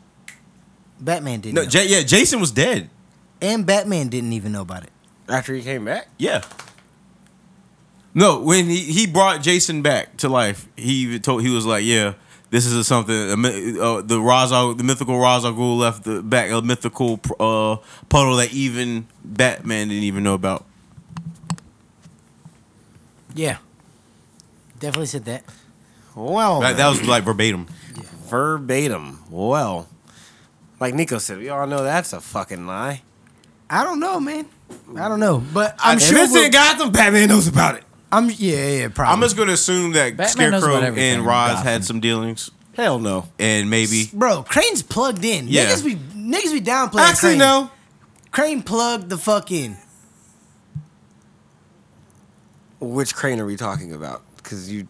[1.00, 1.54] Batman didn't?
[1.54, 1.68] No, know?
[1.68, 2.90] J- yeah, Jason was dead.
[3.40, 4.90] and Batman didn't even know about it.
[5.28, 6.08] After he came back?
[6.18, 6.42] Yeah.
[8.12, 11.84] No, when he, he brought Jason back to life, he even told he was like,
[11.84, 12.14] "Yeah,
[12.50, 13.14] this is something.
[13.30, 16.62] A, mi- uh, the Ra's al- the mythical Ra's al Ghul left the back a
[16.62, 17.76] mythical uh,
[18.08, 20.64] puddle that even Batman didn't even know about."
[23.34, 23.58] Yeah.
[24.78, 25.44] Definitely said that.
[26.14, 27.66] Well, That, that was like verbatim.
[28.28, 29.18] verbatim.
[29.30, 29.88] Well,
[30.80, 33.02] like Nico said, we all know that's a fucking lie.
[33.68, 34.46] I don't know, man.
[34.96, 36.12] I don't know, but I'm And sure.
[36.18, 37.84] this we'll- in Gotham, Batman knows about it.
[38.12, 39.12] I'm yeah, yeah, probably.
[39.14, 41.66] I'm just going to assume that Batman knows Scarecrow about everything and in Ra's Gotham.
[41.66, 43.26] had some dealings, Hell no.
[43.38, 45.46] and maybe Bro, Crane's plugged in.
[45.48, 45.66] Yeah.
[45.66, 47.38] Niggas be niggas be downplaying Actually, Crane.
[47.38, 47.70] no.
[48.30, 49.76] Crane plugged the fuck in.
[52.80, 54.22] Which crane are we talking about?
[54.36, 54.86] Because you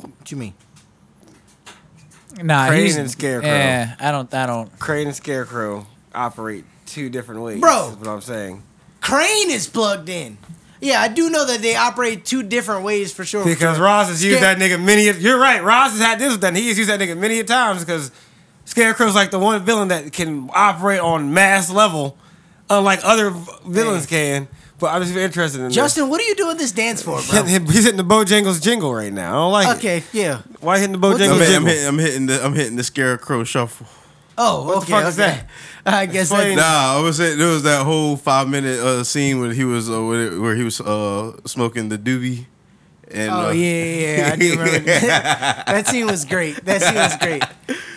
[0.00, 0.54] What you mean?
[2.42, 3.48] Nah, Crane he's and Scarecrow.
[3.48, 4.32] Yeah, I don't.
[4.34, 4.76] I don't.
[4.78, 7.60] crane and scarecrow operate two different ways.
[7.60, 7.90] Bro.
[7.90, 8.62] is what I'm saying.
[9.00, 10.38] Crane is plugged in.
[10.84, 13.42] Yeah, I do know that they operate two different ways for sure.
[13.42, 13.84] for Because sure.
[13.86, 15.04] Ra's has used Scare- that nigga many.
[15.10, 15.62] You're right.
[15.64, 16.54] Ra's has had this with that.
[16.54, 18.10] He has used that nigga many a times because
[18.66, 22.16] Scarecrow's like the one villain that can operate on mass level,
[22.68, 24.46] unlike other v- villains can.
[24.78, 27.44] But I'm just interested in Justin, what are you doing this dance for, bro?
[27.44, 29.30] Hit- hit- He's hitting the Bojangles jingle right now.
[29.30, 29.78] I don't like it.
[29.78, 30.42] Okay, yeah.
[30.60, 31.48] Why hitting the Bojangles I'm, this?
[31.48, 31.68] hitting, I'm, jingle?
[31.68, 33.86] hitting, I'm hitting the I'm hitting the Scarecrow shuffle.
[34.36, 34.90] Oh, What the okay.
[34.92, 35.08] fuck okay.
[35.08, 35.46] is that?
[35.86, 39.38] I guess that's Nah, I was saying there was that whole five minute uh, scene
[39.40, 42.46] where he was uh, where, where he was uh, smoking the doobie,
[43.12, 44.32] And, Oh uh, yeah, yeah, yeah.
[44.32, 45.66] I do remember that.
[45.66, 46.64] that scene was great.
[46.64, 47.44] That scene was great.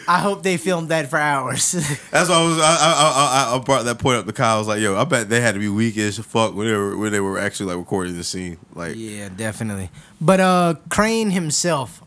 [0.09, 1.71] I hope they filmed that for hours.
[2.11, 2.59] That's why I was.
[2.59, 4.55] I, I, I, I brought that point up to Kyle.
[4.55, 6.73] I was like, "Yo, I bet they had to be weak as fuck when they
[6.73, 9.89] were when they were actually like recording the scene." Like, yeah, definitely.
[10.21, 12.01] But uh, Crane himself,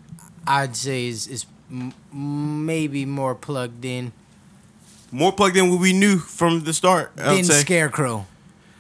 [0.46, 4.12] I'd say is is m- maybe more plugged in
[5.10, 7.12] more plugged in what we knew from the start.
[7.18, 7.44] I than.
[7.44, 8.26] Scarecrow,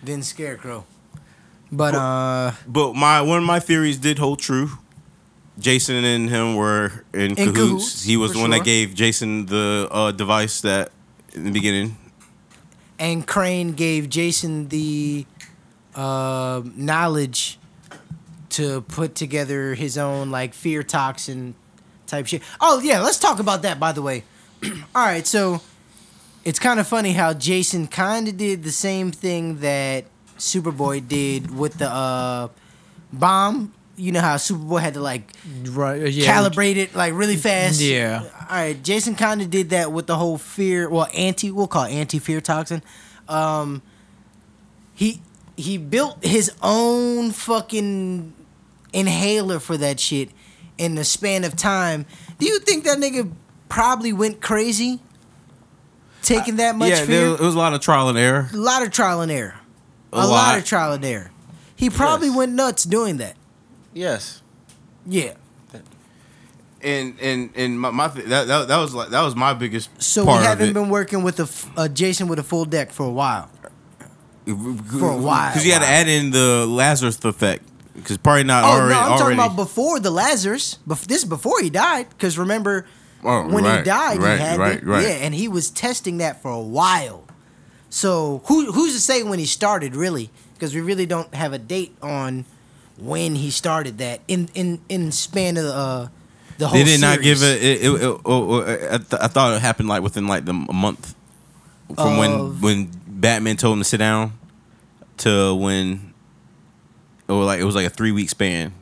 [0.02, 0.84] than Scarecrow.
[1.72, 4.70] But uh, But my one of my theories did hold true.
[5.58, 7.56] Jason and him were in, cahoots.
[7.58, 8.58] cahoots, He was the one sure.
[8.58, 10.90] that gave Jason the uh, device that
[11.34, 11.96] in the beginning.
[12.98, 15.26] and Crane gave Jason the
[15.94, 17.58] uh, knowledge
[18.50, 21.54] to put together his own like fear toxin
[22.06, 22.42] type shit.
[22.60, 23.78] Oh yeah, let's talk about that.
[23.78, 24.24] By the way,
[24.64, 25.26] all right.
[25.26, 25.60] So
[26.44, 30.04] it's kind of funny how Jason kind of did the same thing that
[30.38, 32.48] Superboy did with the uh,
[33.12, 33.74] bomb.
[33.96, 35.30] You know how Superboy had to like
[35.64, 36.02] Right.
[36.02, 36.32] uh, Yeah.
[36.34, 37.80] calibrate it like really fast.
[37.80, 38.22] Yeah.
[38.48, 40.88] All right, Jason kind of did that with the whole fear.
[40.88, 42.82] Well, anti, we'll call it anti-fear toxin.
[43.28, 43.82] Um,
[44.94, 45.20] he
[45.56, 48.32] he built his own fucking
[48.94, 50.30] inhaler for that shit
[50.78, 52.06] in the span of time.
[52.38, 53.30] Do you think that nigga
[53.68, 55.00] probably went crazy
[56.22, 58.48] taking that much yeah, there, it was a lot of trial and error.
[58.52, 59.54] a lot of trial and error.
[60.12, 60.28] A A, lot.
[60.28, 60.58] lot.
[60.58, 61.30] of trial and error.
[61.76, 62.36] He probably Yes.
[62.36, 63.36] went nuts doing that.
[63.94, 64.42] Yes.
[65.06, 65.34] Yeah.
[66.82, 69.90] And and and my, my th- that, that that was like that was my biggest
[70.02, 73.10] So we haven't been working with a f- Jason with a full deck for a
[73.10, 73.50] while.
[74.46, 78.64] for a while, because you had to add in the Lazarus effect because probably not
[78.64, 79.18] Oh already no, I'm already.
[79.20, 80.78] talking about before the Lazarus.
[80.88, 82.08] Bef- this is before he died.
[82.08, 82.86] Because remember,
[83.22, 85.02] Oh, when right, he died, right, he had right, the- right.
[85.02, 87.24] yeah, and he was testing that for a while.
[87.90, 90.30] So who who's to say when he started really?
[90.54, 92.44] Because we really don't have a date on
[92.98, 96.08] when he started that in in in span of the uh,
[96.58, 96.78] the whole.
[96.78, 97.62] they did not give series.
[97.62, 97.64] it.
[97.64, 100.52] it, it, it- oh, oh, I, th- I thought it happened like within like the
[100.52, 101.14] a month
[101.94, 104.32] from when when Batman told him to sit down
[105.18, 106.14] to when
[107.28, 108.72] or like it was like a three week span.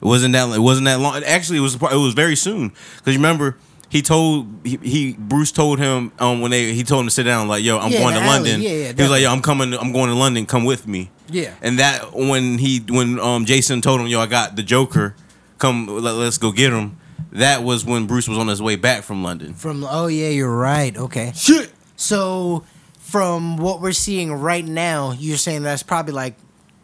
[0.00, 0.54] It wasn't that.
[0.54, 1.22] It wasn't that long.
[1.24, 1.74] Actually, it was.
[1.74, 3.56] It was very soon because you remember
[3.88, 7.22] he told he, he Bruce told him um when they he told him to sit
[7.22, 8.26] down like yo I'm Yeah, going to alley.
[8.28, 8.60] London.
[8.62, 9.72] Yeah, yeah, he was like yo I'm coming.
[9.74, 10.44] I'm going to London.
[10.44, 11.10] Come with me.
[11.30, 11.54] Yeah.
[11.62, 15.14] And that when he when um Jason told him yo I got the Joker,
[15.58, 16.98] come let, let's go get him.
[17.32, 19.54] That was when Bruce was on his way back from London.
[19.54, 20.96] From oh yeah, you're right.
[20.96, 21.32] Okay.
[21.34, 21.72] Shit.
[21.96, 22.64] So
[22.98, 26.34] from what we're seeing right now, you're saying that's probably like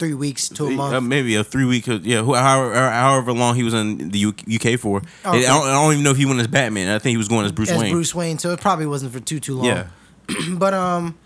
[0.03, 0.95] three weeks to a month.
[0.95, 4.99] Uh, maybe a three week, yeah, however, however long he was in the UK for.
[4.99, 5.07] Okay.
[5.25, 6.93] I, don't, I don't even know if he went as Batman.
[6.93, 7.93] I think he was going as Bruce as Wayne.
[7.93, 9.67] Bruce Wayne, so it probably wasn't for too too long.
[9.67, 9.87] Yeah.
[10.55, 11.17] but um,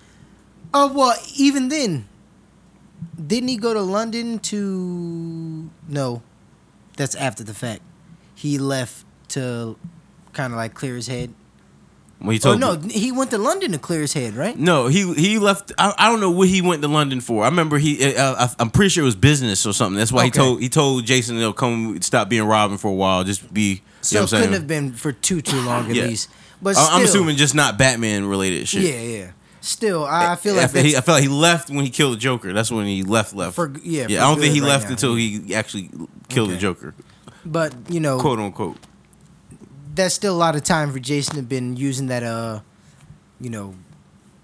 [0.75, 2.07] oh well, even then,
[3.27, 5.71] didn't he go to London to?
[5.89, 6.23] No,
[6.99, 7.81] that's after the fact.
[8.35, 9.79] He left to
[10.35, 11.33] kind of like clear his head.
[12.19, 14.59] When he Oh told no, he went to London to clear his head, right?
[14.59, 15.71] No, he he left.
[15.77, 17.45] I, I don't know what he went to London for.
[17.45, 18.15] I remember he.
[18.17, 19.99] Uh, I, I'm pretty sure it was business or something.
[19.99, 23.23] That's why he told he told Jason to come stop being Robin for a while.
[23.23, 23.63] Just be.
[23.63, 24.43] You So know it what I'm saying?
[24.45, 26.05] couldn't have been for too too long at Yeah.
[26.07, 26.31] least.
[26.63, 28.83] But I- I'm assuming just not Batman related shit.
[28.83, 29.31] Yeah, yeah.
[29.61, 31.91] Still, I I feel like I, feel- he, I feel like he left when he
[31.91, 32.53] killed the Joker.
[32.55, 33.35] That's when he left.
[33.35, 33.55] Left.
[33.55, 34.21] For- yeah, yeah.
[34.21, 34.93] for I don't think he right left now.
[34.93, 35.91] until he actually
[36.31, 36.95] killed the Joker,
[37.45, 38.79] but you know, quote unquote.
[39.97, 42.61] That's still a lot of time for Jason to have been using that uh,
[43.41, 43.75] you know,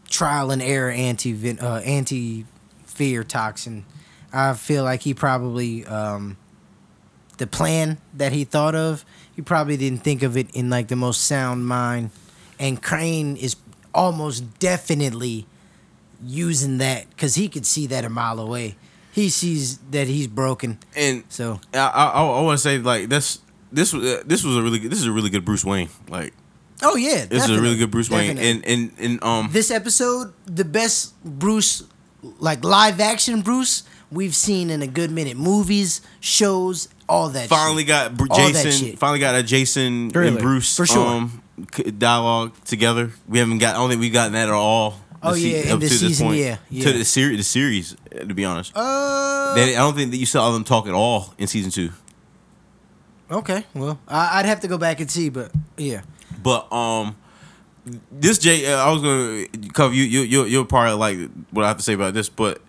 [0.09, 2.45] trial and error anti uh, anti
[2.85, 3.85] fear toxin.
[4.33, 6.37] I feel like he probably um,
[7.39, 10.97] the plan that he thought of, he probably didn't think of it in like the
[10.97, 12.11] most sound mind.
[12.59, 13.57] And Crane is
[13.95, 15.47] almost definitely
[16.25, 18.77] using that because he could see that a mile away.
[19.11, 20.79] He sees that he's broken.
[20.97, 23.41] And So I I, I want to say like this
[23.73, 25.89] this was uh, this was a really good, this is a really good Bruce Wayne.
[26.09, 26.35] Like
[26.85, 28.37] Oh yeah, this is a really good Bruce Wayne.
[28.37, 28.51] definitely.
[28.51, 31.85] And and and um this episode, the best Bruce,
[32.41, 35.37] like live action Bruce we've seen in a good minute.
[35.37, 37.49] Movies, shows, all that.
[37.49, 37.89] finally shit.
[37.89, 38.99] got Bru- All that Jason shit.
[38.99, 40.29] finally got a Jason Really?
[40.29, 41.07] and Bruce For sure.
[41.07, 41.43] um
[41.99, 43.13] dialogue together.
[43.29, 45.01] We haven't got I don't think we've gotten that at all.
[45.25, 46.39] Oh, this yeah, in up this to season, point.
[46.41, 46.83] yeah, yeah.
[46.85, 48.73] To the series the series uh, to be honest.
[48.75, 51.91] Uh, They- I don't think that you saw them talk at all in season 2.
[53.33, 53.65] Okay.
[53.75, 56.03] Well, I, I'd have to go back and see, but yeah.
[56.43, 57.17] But um,
[58.11, 60.05] this Jay, uh, I was gonna cover you.
[60.05, 62.61] You you you're probably like what I have to say about this, but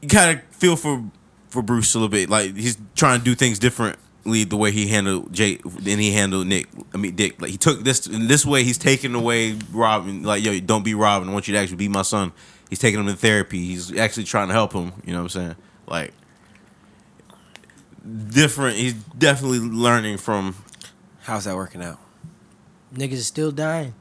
[0.00, 1.04] you kind of feel for
[1.48, 2.28] for Bruce a little bit.
[2.30, 6.46] Like he's trying to do things differently the way he handled Jay than he handled
[6.46, 6.68] Nick.
[6.94, 7.40] I mean Dick.
[7.40, 8.64] Like he took this in this way.
[8.64, 10.22] He's taking away Robin.
[10.22, 11.28] Like yo, don't be Robin.
[11.28, 12.32] I want you to actually be my son.
[12.68, 13.58] He's taking him to therapy.
[13.66, 14.92] He's actually trying to help him.
[15.04, 15.56] You know what I'm saying?
[15.86, 16.14] Like
[18.28, 18.76] different.
[18.76, 20.56] He's definitely learning from.
[21.22, 21.98] How's that working out?
[22.94, 23.94] Niggas is still dying.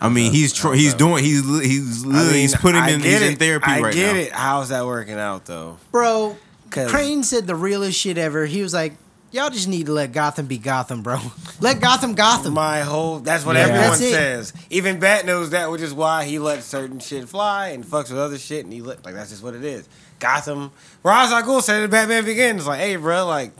[0.00, 3.22] I mean, he's tr- he's doing he's he's literally he's putting I in get he's
[3.22, 3.38] in it.
[3.38, 4.32] therapy I right get it.
[4.32, 5.78] How's that working out though?
[5.90, 6.36] Bro,
[6.70, 8.44] 'Cause- Crane said the realest shit ever.
[8.44, 8.92] He was like,
[9.32, 11.18] y'all just need to let Gotham be Gotham, bro.
[11.60, 12.52] Let Gotham Gotham.
[12.52, 13.62] My whole that's what Yeah.
[13.62, 14.52] everyone That's says.
[14.68, 18.18] Even Bat knows that, which is why he let certain shit fly and fucks with
[18.18, 19.88] other shit, and he let like that's just what it is.
[20.18, 20.70] Gotham.
[21.02, 23.52] Ra's al Ghul said in Batman Begins, like, hey, bro, like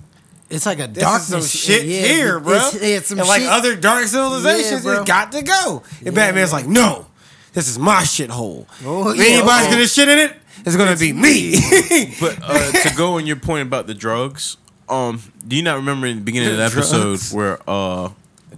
[0.50, 1.30] It's like a this darkness.
[1.44, 2.56] is some shit yeah, here, bro.
[2.56, 3.50] It's, it's some and like shit.
[3.50, 5.82] other dark civilizations, Yeah, it's got to go.
[6.04, 7.06] And Batman's like, no,
[7.52, 8.66] this is my shithole.
[8.84, 9.24] Oh, if yeah.
[9.38, 11.54] anybody's gonna shit in it, it's gonna be me.
[12.20, 14.56] But uh, to go on your point about the drugs,
[14.88, 18.10] um, do you not remember in the beginning of the episode where uh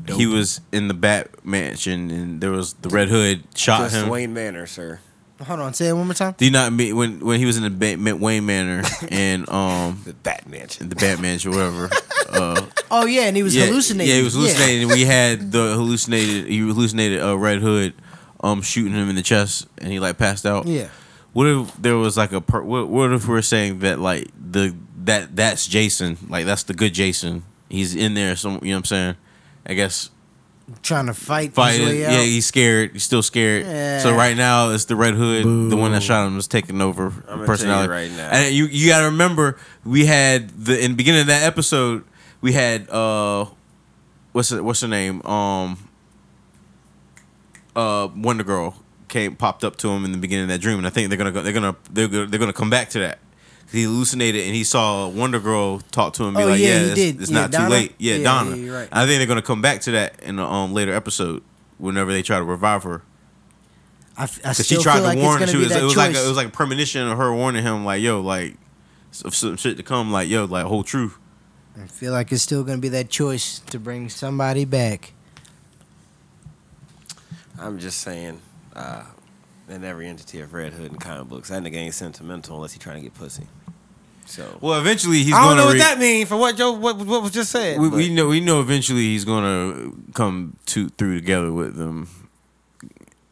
[0.07, 4.09] he was in the Bat Mansion and there was the Red Hood shot Just him?
[4.09, 5.01] Wayne Manor, sir.
[5.41, 6.35] Hold on, say it one more time.
[6.37, 9.49] Do you not mean when when he was in the ba- Ma- Wayne Manor and
[9.49, 11.91] um The Batman, the Batman or whatever?
[12.29, 14.11] Uh, Oh yeah, and he was yeah, hallucinating.
[14.11, 14.83] Yeah, he was hallucinating.
[14.85, 16.47] and We had the hallucinated.
[16.49, 17.93] He hallucinated uh, Red Hood,
[18.41, 20.67] um, shooting him in the chest, and he like passed out.
[20.67, 20.89] Yeah.
[21.35, 24.75] What if there was like a per- what, what if we're saying that like the
[25.05, 27.45] that that's Jason, like that's the good Jason.
[27.69, 28.35] He's in there.
[28.37, 29.17] Some you know what I'm saying.
[29.67, 30.09] I guess
[30.83, 31.79] Trying to fight, fight.
[31.79, 32.13] his way out.
[32.13, 32.93] Yeah, he's scared.
[32.93, 33.65] He's still scared.
[33.65, 34.01] Yeah.
[34.01, 37.11] So right now it's the Red Hood, the one that shot him, is taking over
[37.11, 38.29] tell you personality right now.
[38.31, 42.05] And you you got to remember we had the in the beginning of that episode
[42.41, 43.47] we had uh
[44.33, 45.79] what's it, what's her name um
[47.75, 48.77] uh Wonder Girl
[49.09, 51.19] came popped up to him in the beginning of that dream, and I think they're
[51.19, 53.19] gonna go, they're gonna they're gonna, they're gonna come back to that.
[53.71, 56.67] He hallucinated and he saw Wonder Girl talk to him, and be Oh, like, yeah,
[56.69, 57.21] "Yeah, he it's, did.
[57.23, 57.67] it's Yeah, not Donna?
[57.67, 58.51] too late." Yeah, Yeah, Donna.
[58.51, 58.89] yeah, you're right.
[58.91, 61.43] I think they're gonna come back to that in a um, later episode
[61.77, 63.03] whenever they try to revive her.
[64.17, 65.43] I, f- I Cause still she tried feel to like warn.
[65.43, 65.71] it's She was.
[65.71, 65.97] It was choice.
[65.99, 68.57] like a, it was like a premonition of her warning him, like, "Yo, like,
[69.11, 71.19] some shit to come, like, yo, like, whole truth."
[71.81, 75.13] I feel like it's still gonna be that choice to bring somebody back.
[77.61, 78.41] I'm just saying,
[78.75, 79.05] uh,
[79.69, 82.79] in every entity of Red Hood and comic books, that nigga ain't sentimental unless he
[82.79, 83.47] trying to get pussy.
[84.29, 86.97] So Well, eventually he's I don't know what re- that means for what Joe what,
[86.99, 87.81] what was just said.
[87.81, 88.29] we, we know.
[88.29, 88.61] We know.
[88.61, 92.09] Eventually he's gonna come to through together with them.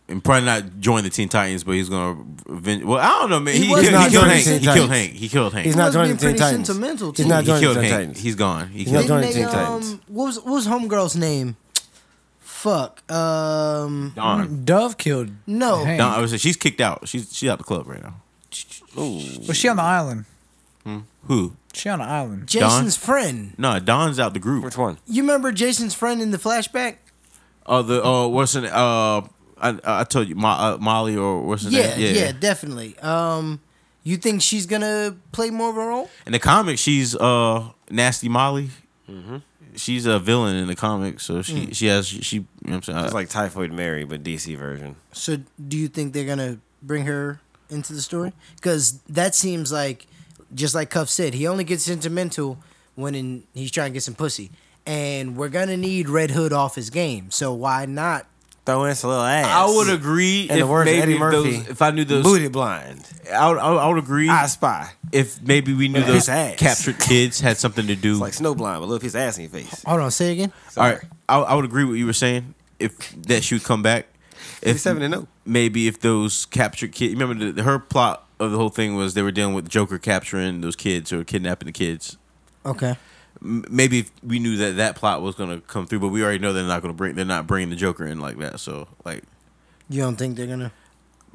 [0.08, 2.22] And probably not join the Teen Titans, but he's gonna.
[2.48, 3.54] Well, I don't know, man.
[3.56, 4.60] He He, was he, not he killed joining Hank.
[4.60, 5.12] He killed Hank.
[5.12, 5.66] He killed Hank.
[5.66, 6.66] He's not was joining the Teen Titans.
[6.68, 8.00] sentimental, He's not joining killed the Teen Hank.
[8.02, 8.20] Titans.
[8.20, 8.68] He's gone.
[8.68, 10.00] He's He's not joining Didn't the they, Teen um, Titans.
[10.06, 11.56] what was what was homegirl's name?
[12.38, 13.02] Fuck.
[13.10, 14.12] Um.
[14.14, 14.64] Gone.
[14.64, 15.30] Dove killed.
[15.46, 15.84] No.
[15.84, 15.98] Hank.
[15.98, 17.08] Don, I was she's kicked out.
[17.08, 18.14] She's she's out the club right now.
[18.96, 20.24] Was she on the island?
[21.26, 21.56] Who?
[21.72, 22.46] She on the island.
[22.48, 23.52] Jason's friend.
[23.58, 24.64] No, Don's out the group.
[24.64, 24.98] Which one?
[25.06, 26.96] You remember Jason's friend in the flashback?
[27.66, 29.22] Oh, the uh, what's an uh,
[29.60, 32.14] I I told you, Mo, uh, Molly or what's her Yeah, name?
[32.16, 32.96] yeah, definitely.
[33.00, 33.60] Um,
[34.04, 36.08] you think she's gonna play more of a role?
[36.26, 38.70] In the comic, she's uh nasty Molly.
[39.74, 42.36] She's a villain in the comic, so she she has she.
[42.36, 43.04] You know what I'm saying?
[43.06, 44.96] It's like Typhoid Mary, but DC version.
[45.12, 48.32] So, do you think they're gonna bring her into the story?
[48.54, 50.06] Because that seems like,
[50.54, 52.58] just like Cuff said, he only gets sentimental
[52.94, 54.50] when in, he's trying to get some pussy,
[54.86, 57.30] and we're gonna need Red Hood off his game.
[57.30, 58.26] So why not?
[58.64, 59.46] Throw in some little ass.
[59.46, 62.24] I would agree In if the words maybe Eddie Murphy, those, if I knew those.
[62.24, 63.08] Booty blind.
[63.32, 64.90] I would, I would, I would agree I spy.
[65.12, 66.56] if maybe we knew those ass.
[66.56, 68.12] captured kids had something to do.
[68.12, 69.84] It's like snow blind, but a little piece of ass in your face.
[69.84, 70.52] Hold on, say again.
[70.76, 72.54] All right, I, I would agree with what you were saying.
[72.80, 74.06] If that she would come back,
[74.62, 75.28] if 57 and oh.
[75.44, 77.14] maybe if those captured kids.
[77.14, 80.60] Remember the, her plot of the whole thing was they were dealing with Joker capturing
[80.60, 82.16] those kids or kidnapping the kids.
[82.64, 82.96] Okay.
[83.42, 86.38] M- Maybe if we knew that that plot was gonna come through, but we already
[86.38, 87.14] know they're not gonna bring.
[87.14, 88.60] They're not bringing the Joker in like that.
[88.60, 89.24] So like.
[89.88, 90.72] You don't think they're gonna?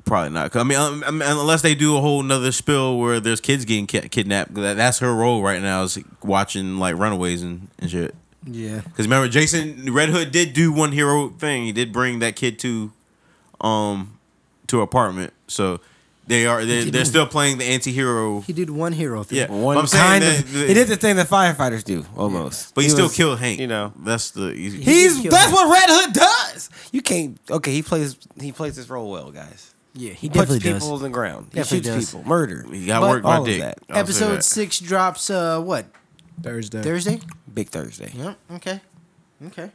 [0.04, 0.56] Probably not.
[0.56, 3.66] I mean, um, I mean, unless they do a whole nother spill where there's kids
[3.66, 4.56] getting ki- kidnapped.
[4.56, 8.16] That, that's her role right now is watching like Runaways and, and shit.
[8.44, 8.82] Yeah.
[8.82, 11.66] Because remember, Jason Red Hood did do one hero thing.
[11.66, 12.92] He did bring that kid to,
[13.62, 14.18] um,
[14.68, 15.34] to her apartment.
[15.48, 15.80] So
[16.32, 18.41] they are they're, they're still playing the anti-hero.
[18.41, 19.38] He did one hero thing.
[19.39, 20.54] Yeah, One I'm saying kind that of.
[20.54, 22.74] the- he did the thing that firefighters do, almost.
[22.74, 23.60] but he, still was- killed Hank.
[23.60, 24.82] You know, that's the easy.
[24.82, 25.52] he's that's him.
[25.54, 26.70] what Red Hood does.
[26.91, 27.38] You can't.
[27.50, 28.17] Okay, he plays.
[28.39, 29.74] He plays this role well, guys.
[29.94, 30.63] Yeah, he definitely does.
[30.63, 31.04] He Puts people does.
[31.04, 31.48] on the ground.
[31.52, 32.12] He Definitely shoots does.
[32.15, 32.28] people.
[32.30, 32.65] Murder.
[32.72, 33.60] he got But- work all my of dick.
[33.62, 33.78] that.
[33.89, 34.44] Episode that.
[34.44, 35.30] six drops.
[35.30, 35.86] Uh, what
[36.41, 36.82] Thursday.
[36.82, 37.20] Thursday?
[37.54, 38.12] Big Thursday.
[38.15, 38.38] Yep.
[38.56, 38.80] Okay.
[39.48, 39.70] Okay.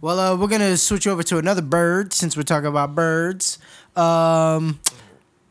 [0.00, 3.58] Well, uh, we're gonna switch over to another bird since we're talking about birds.
[3.94, 4.80] Um,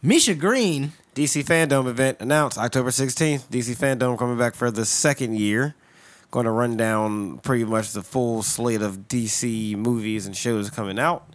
[0.01, 0.93] Misha Green.
[1.13, 3.49] DC Fandom event announced October 16th.
[3.49, 5.75] DC Fandom coming back for the second year.
[6.31, 10.99] Going to run down pretty much the full slate of DC movies and shows coming
[10.99, 11.27] out.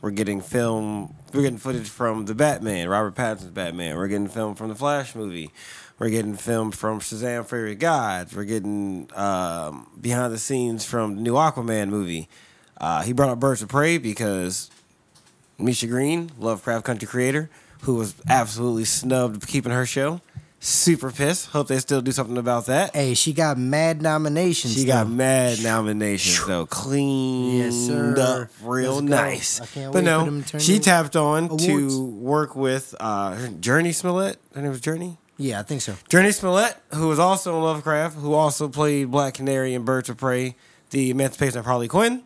[0.00, 1.14] We're getting film.
[1.34, 3.96] We're getting footage from the Batman, Robert Pattinson's Batman.
[3.96, 5.50] We're getting film from the Flash movie.
[5.98, 8.34] We're getting filmed from Shazam: Fury of Gods.
[8.34, 12.30] We're getting um, behind the scenes from the new Aquaman movie.
[12.78, 14.70] Uh, he brought up Birds of Prey because
[15.58, 17.50] Misha Green, Lovecraft Country creator,
[17.82, 20.20] who was absolutely snubbed keeping her show.
[20.58, 21.50] Super pissed.
[21.50, 22.94] Hope they still do something about that.
[22.96, 24.74] Hey, she got mad nominations.
[24.74, 28.14] She got mad nominations though, cleaned Yes, sir.
[28.18, 29.60] up real Let's nice.
[29.92, 31.66] But no, for them to turn she tapped on awards.
[31.66, 34.38] to work with uh, Jurnee Smollett.
[34.54, 35.18] Her name was Jurnee.
[35.36, 35.92] Yeah, I think so.
[36.08, 40.16] Jurnee Smollett, who was also in Lovecraft, who also played Black Canary in Birds of
[40.16, 40.56] Prey,
[40.90, 42.22] the Emancipation of Harley Quinn.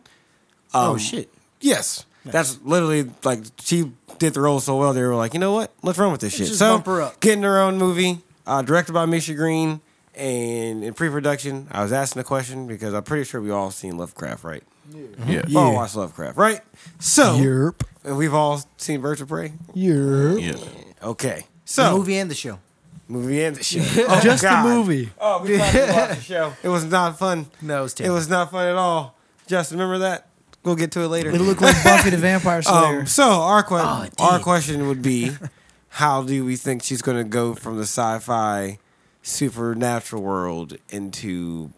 [0.73, 1.29] oh Um, shit.
[1.59, 2.05] Yes.
[2.25, 4.93] That's literally like she did the role so well.
[4.93, 5.71] They were like, you know what?
[5.81, 6.47] Let's run with this shit.
[6.47, 7.19] just so bump her up.
[7.19, 9.81] getting her own movie, uh, directed by Misha Green,
[10.15, 13.97] and in pre-production, I was asking a question because I'm pretty sure we all seen
[13.97, 14.63] Lovecraft, right?
[14.93, 15.05] Yeah.
[15.25, 15.41] Yeah.
[15.47, 16.61] We all watched Lovecraft, right?
[16.99, 17.81] So Yerp.
[18.03, 19.53] and we've all seen Birds of Prey.
[19.75, 20.41] Yerp.
[20.41, 21.07] Yeah.
[21.07, 22.59] Okay, The so movie and the show.
[23.07, 23.79] movie and the show.
[24.07, 24.63] Oh, Just God.
[24.65, 25.09] the movie.
[25.19, 26.53] Oh, we talked about the show.
[26.63, 27.47] It was not fun.
[27.61, 28.13] No, it was terrible.
[28.15, 29.15] It was not fun at all.
[29.47, 30.27] Justin, remember that?
[30.63, 31.31] We'll get to it later.
[31.31, 32.99] It looked like Buffy the Vampire Slayer.
[33.01, 35.31] Um, so our que- Oh, our question would be,
[35.89, 38.77] how do we think she's going to go from the sci-fi
[39.23, 41.71] supernatural world into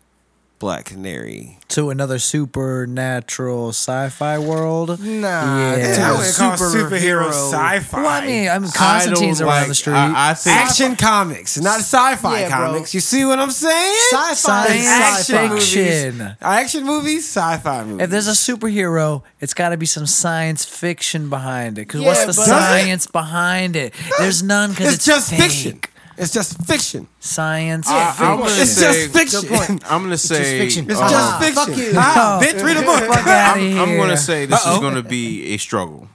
[0.63, 1.57] Black Canary?
[1.67, 4.89] to another supernatural sci-fi world.
[4.99, 5.75] Nah, Yeah.
[5.75, 7.29] that's I a wouldn't superhero.
[7.29, 7.97] sci-fi.
[8.01, 9.93] Well, I mean, I mean, I Constantine's don't around like- the street.
[9.95, 12.67] I, I think Action comics, not sci-fi Yeah, bro.
[12.67, 12.93] comics.
[12.93, 13.95] You see what I'm saying?
[14.11, 15.47] Sci-fi Science is action sci-fi.
[16.11, 16.35] movies.
[16.41, 18.03] Action movies, sci-fi movies.
[18.03, 21.87] If there's a superhero, it's got to be some science fiction behind it.
[21.87, 22.51] Because Yeah, what's the but- Does it?
[22.83, 23.93] science behind it?
[24.19, 25.41] There's none because it's, it's, just fake.
[25.41, 25.81] fiction.
[26.17, 27.07] It's just fiction.
[27.19, 28.51] Science I, I'm gonna.
[28.51, 29.41] It's say, just fiction.
[29.41, 29.91] Good point.
[29.91, 30.89] I'm gonna say fiction.
[30.89, 31.65] It's uh, just Ah, fiction.
[31.65, 31.93] fuck you.
[31.93, 32.39] No.
[32.41, 32.99] bitch, read a book.
[33.03, 33.79] Fuck out I'm.
[33.79, 34.75] I'm gonna say this Uh-oh.
[34.75, 36.07] is gonna be a struggle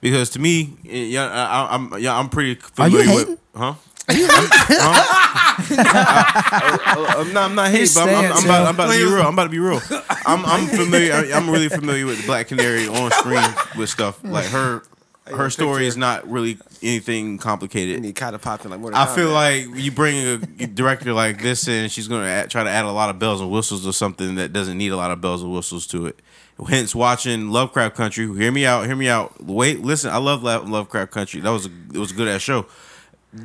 [0.00, 3.38] because to me, yeah, I, I'm yeah, I'm pretty Are you familiar with, hating?
[3.54, 3.74] huh?
[3.74, 3.80] huh?
[5.66, 8.66] I, am not, I'm not hating, but I'm, I'm, I'm, about.
[8.66, 9.22] I'm about to be real.
[9.22, 9.80] I'm about to be real.
[10.26, 11.12] I'm, I'm familiar.
[11.34, 13.42] I'm really familiar with the Black Canary on screen
[13.78, 14.82] with stuff like her.
[15.26, 17.96] Her story is not really anything complicated.
[17.96, 20.16] And he kind of popped in like Mortal I feel like you bring
[20.60, 23.18] a director like this in, she's going to add, try to add a lot of
[23.18, 26.06] bells and whistles or something that doesn't need a lot of bells and whistles to
[26.06, 26.20] it.
[26.68, 28.26] Hence, watching Lovecraft Country.
[28.36, 28.86] Hear me out.
[28.86, 29.42] Hear me out.
[29.42, 30.10] Wait, listen.
[30.10, 31.40] I love Lovecraft Country.
[31.40, 32.66] That was a it was a good ass show.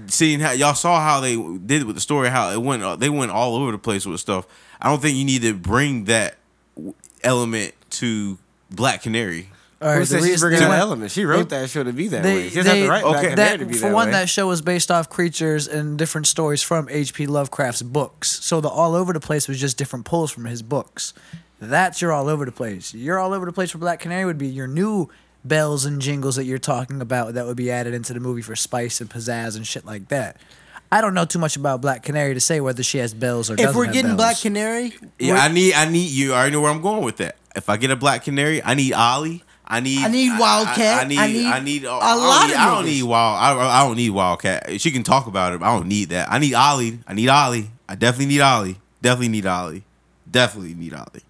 [0.08, 2.84] Seeing how y'all saw how they did with the story, how it went.
[2.84, 4.46] uh, They went all over the place with stuff.
[4.80, 6.36] I don't think you need to bring that
[7.24, 8.38] element to
[8.70, 9.50] Black Canary.
[9.82, 11.12] All right, Who the said she's bringing they that went- element?
[11.12, 12.50] She wrote that show to be that They, way.
[12.50, 13.22] She doesn't they, have to write okay.
[13.28, 14.12] Black that, to be for one, way.
[14.12, 17.28] that show was based off creatures and different stories from H.P.
[17.28, 18.44] Lovecraft's books.
[18.44, 21.14] So the all over the place was just different pulls from his books.
[21.62, 22.94] That's your all over the place.
[22.94, 25.10] Your all over the place for Black Canary would be your new
[25.46, 28.58] bells and jingles that you're talking about that would be added into the movie for
[28.58, 30.36] spice and pizzazz and shit like that.
[30.92, 33.54] I don't know too much about Black Canary to say whether she has bells or
[33.54, 34.18] If doesn't we're have getting bells.
[34.18, 35.74] Black Canary, Yeah, we're- I need.
[35.74, 36.34] I need you.
[36.34, 37.38] I already know where I'm going with that.
[37.56, 39.44] If I get a Black Canary, I need Ollie.
[39.70, 40.04] I need.
[40.04, 41.06] I need Wildcat.
[41.06, 41.20] I, need.
[41.20, 43.38] I need I need oh, a a lot I of don't, I don't need Wild.
[43.60, 44.82] I, I don't need Wildcat.
[44.82, 45.60] She can talk about it.
[45.60, 46.32] But I don't need that.
[46.32, 47.00] I need Ollie.
[47.08, 47.70] I need Ollie.
[47.88, 48.78] I definitely need Ollie.
[49.02, 49.84] Definitely need Ollie.
[50.30, 51.24] Definitely need Ollie.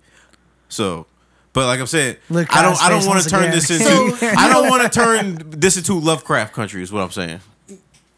[0.69, 1.05] So,
[1.51, 2.81] but like I'm saying, Look, I don't.
[2.81, 3.55] I don't want to turn again.
[3.55, 4.15] this into.
[4.17, 6.81] So- I don't want to turn this into Lovecraft country.
[6.81, 7.41] Is what I'm saying.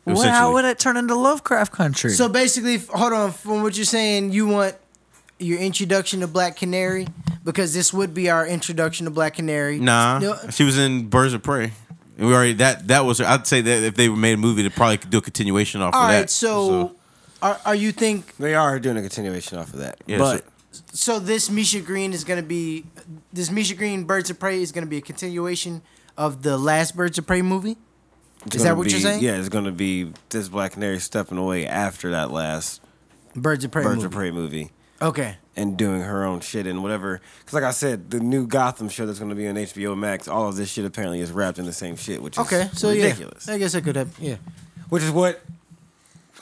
[0.06, 2.12] Well, how would it turn into Lovecraft country?
[2.12, 3.32] So basically, hold on.
[3.32, 4.76] From what you're saying, you want
[5.42, 7.08] your introduction to Black Canary
[7.44, 9.80] because this would be our introduction to Black Canary.
[9.80, 11.72] Nah, No, she was in Birds of Prey.
[12.18, 13.20] And we already that that was.
[13.20, 15.94] I'd say that if they made a movie, they probably could do a continuation off
[15.96, 16.22] all of right.
[16.22, 16.30] that.
[16.30, 16.96] So,
[17.42, 20.00] Are, are you think They are doing a continuation off of that.
[20.06, 20.46] Yeah, but
[20.92, 21.20] so?
[21.20, 22.86] This Misha Green is gonna be
[23.34, 25.82] this Misha Green Birds of Prey is gonna be a continuation
[26.18, 27.78] of the last Birds of Prey movie.
[28.46, 29.24] it's Is that gonna what you're saying?
[29.24, 32.82] Yeah, it's going to be this Black Canary stepping away after that last
[33.36, 34.06] Birds of Prey Birds movie.
[34.06, 35.36] of Prey movie Okay.
[35.56, 37.20] and doing her own shit and whatever.
[37.40, 40.28] Because like I said, the new Gotham show that's going to be on HBO Max,
[40.28, 42.70] all of this shit apparently is wrapped in the same shit, which is Okay.
[42.74, 43.48] So ridiculous.
[43.48, 44.18] yeah, I guess I could have.
[44.20, 44.36] Yeah.
[44.90, 45.42] Which is what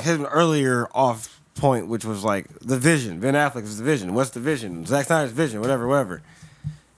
[0.02, 3.20] his earlier off point, which was like the vision.
[3.20, 4.14] Ben Affleck's the vision.
[4.14, 4.86] What's the vision?
[4.86, 5.60] Zack Snyder's vision.
[5.62, 6.22] Whatever, whatever.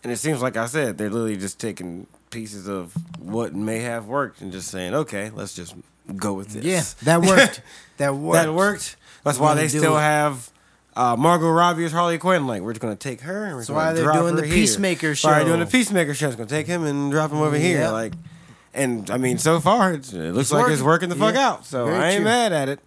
[0.03, 4.05] And it seems like I said they're literally just taking pieces of what may have
[4.07, 5.75] worked and just saying, okay, let's just
[6.15, 6.63] go with this.
[6.65, 7.61] Yeah, that worked.
[7.97, 8.33] that worked.
[8.43, 8.95] that worked.
[9.23, 10.01] That's why they still it.
[10.01, 10.50] have
[10.95, 12.47] uh, Margot Robbie as Harley Quinn.
[12.47, 13.45] Like we're just gonna take her.
[13.45, 14.55] And we're That's gonna why they're drop doing her the here.
[14.55, 15.29] Peacemaker show.
[15.29, 15.65] why they're doing the.
[15.65, 16.27] Peacemaker show.
[16.27, 17.89] It's gonna take him and drop him over here.
[17.89, 18.13] Like,
[18.73, 20.85] and I mean, so far it's, it looks It's like it's working.
[20.85, 21.49] working the fuck Yeah.
[21.49, 21.65] out.
[21.65, 22.25] So Very I ain't true.
[22.25, 22.79] mad at it.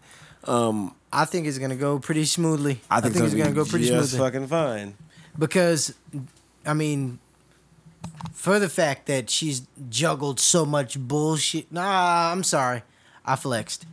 [0.45, 2.81] Um, I think it's gonna go pretty smoothly.
[2.91, 4.95] I think, it's gonna go pretty smoothly fucking fine.
[5.39, 5.95] because,
[6.67, 7.19] I mean,
[8.33, 11.71] for the fact that she's juggled so much bullshit.
[11.73, 12.83] Nah, I'm sorry,
[13.25, 13.87] I flexed.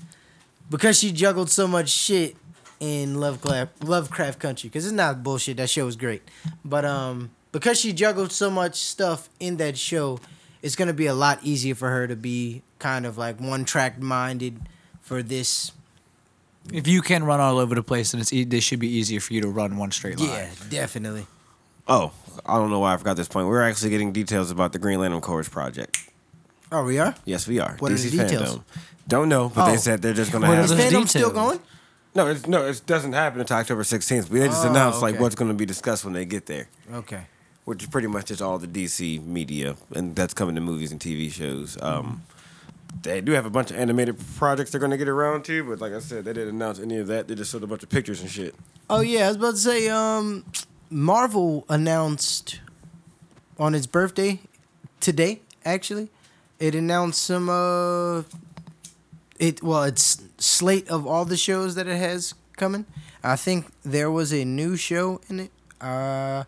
[0.70, 2.36] because she juggled so much shit
[2.82, 5.56] in Lovecraft Lovecraft Country because it's not bullshit.
[5.58, 6.24] That show was great,
[6.66, 10.20] but um, because she juggled so much stuff in that show,
[10.62, 14.02] it's gonna be a lot easier for her to be kind of like one track
[14.02, 14.60] minded
[15.02, 15.72] for this.
[16.74, 19.20] If you can run all over the place, then it's e- this should be easier
[19.20, 20.30] for you to run one straight line.
[20.30, 21.26] Yeah, definitely.
[21.88, 22.12] Oh,
[22.46, 23.48] I don't know why I forgot this point.
[23.48, 25.98] We're actually getting details about the Green Lantern Corps project.
[26.72, 27.16] Oh, we are.
[27.26, 27.76] Yes, we are.
[27.80, 28.58] What are DC the details?
[28.58, 28.64] Fandom.
[29.08, 29.72] Don't know, but Oh.
[29.72, 30.66] they said they're just gonna What have.
[30.66, 31.60] Is are those fandom still going?
[32.14, 34.30] No, it's, no, it doesn't happen until October 16th.
[34.30, 36.68] But they just Oh, announced like what's going to be discussed when they get there,
[36.94, 37.22] Okay.
[37.66, 41.00] which is pretty much just all the DC media, and that's coming to movies and
[41.00, 41.78] TV shows.
[41.82, 42.24] Um,
[43.04, 45.80] they do have a bunch of animated projects they're going to get around to, but
[45.80, 47.30] like I said, they didn't announce any of that.
[47.30, 48.54] They just showed a bunch of pictures and shit.
[48.90, 49.88] Oh yeah, I was about to say.
[49.88, 50.44] Um,
[50.90, 52.60] Marvel announced
[53.58, 54.42] on its birthday
[55.00, 55.40] today.
[55.64, 56.10] Actually,
[56.60, 57.48] it announced some.
[57.50, 58.24] Uh,
[59.42, 62.86] it well, it's slate of all the shows that it has coming.
[63.24, 65.52] I think there was a new show in it.
[65.82, 66.44] Uh,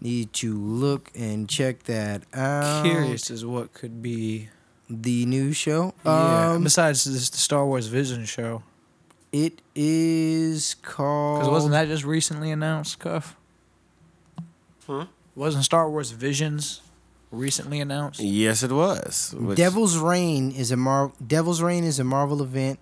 [0.00, 2.84] need to look and check that out.
[2.84, 4.48] Curious as what could be.
[4.88, 5.94] The new show.
[6.04, 6.52] Yeah.
[6.54, 8.64] Um, Besides this, the Star Wars Vision show,
[9.30, 11.40] it is called.
[11.40, 13.36] because wasn't that just recently announced, Cuff?
[14.88, 15.02] Hmm?
[15.36, 16.80] Wasn't Star Wars Visions
[17.30, 18.20] recently announced?
[18.20, 19.34] Yes, it was.
[19.38, 22.78] Which- Devil's Reign is a Mar- Devil's Reign is a Marvel event.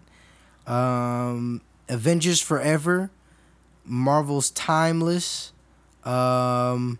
[0.67, 3.11] Um, Avengers Forever,
[3.85, 5.53] Marvel's Timeless,
[6.05, 6.99] um,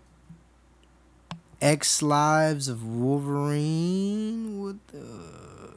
[1.61, 4.61] X Lives of Wolverine.
[4.61, 5.75] What the?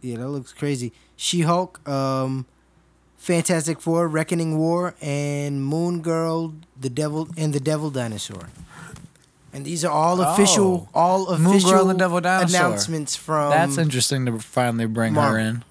[0.00, 0.92] Yeah, that looks crazy.
[1.16, 2.46] She Hulk, um,
[3.16, 8.48] Fantastic Four, Reckoning War, and Moon Girl, the Devil and the Devil Dinosaur.
[9.56, 12.60] And these are all official, all Moon Girl official and the Devil Dinosaur.
[12.66, 13.48] announcements from.
[13.50, 15.64] That's interesting to finally bring her in.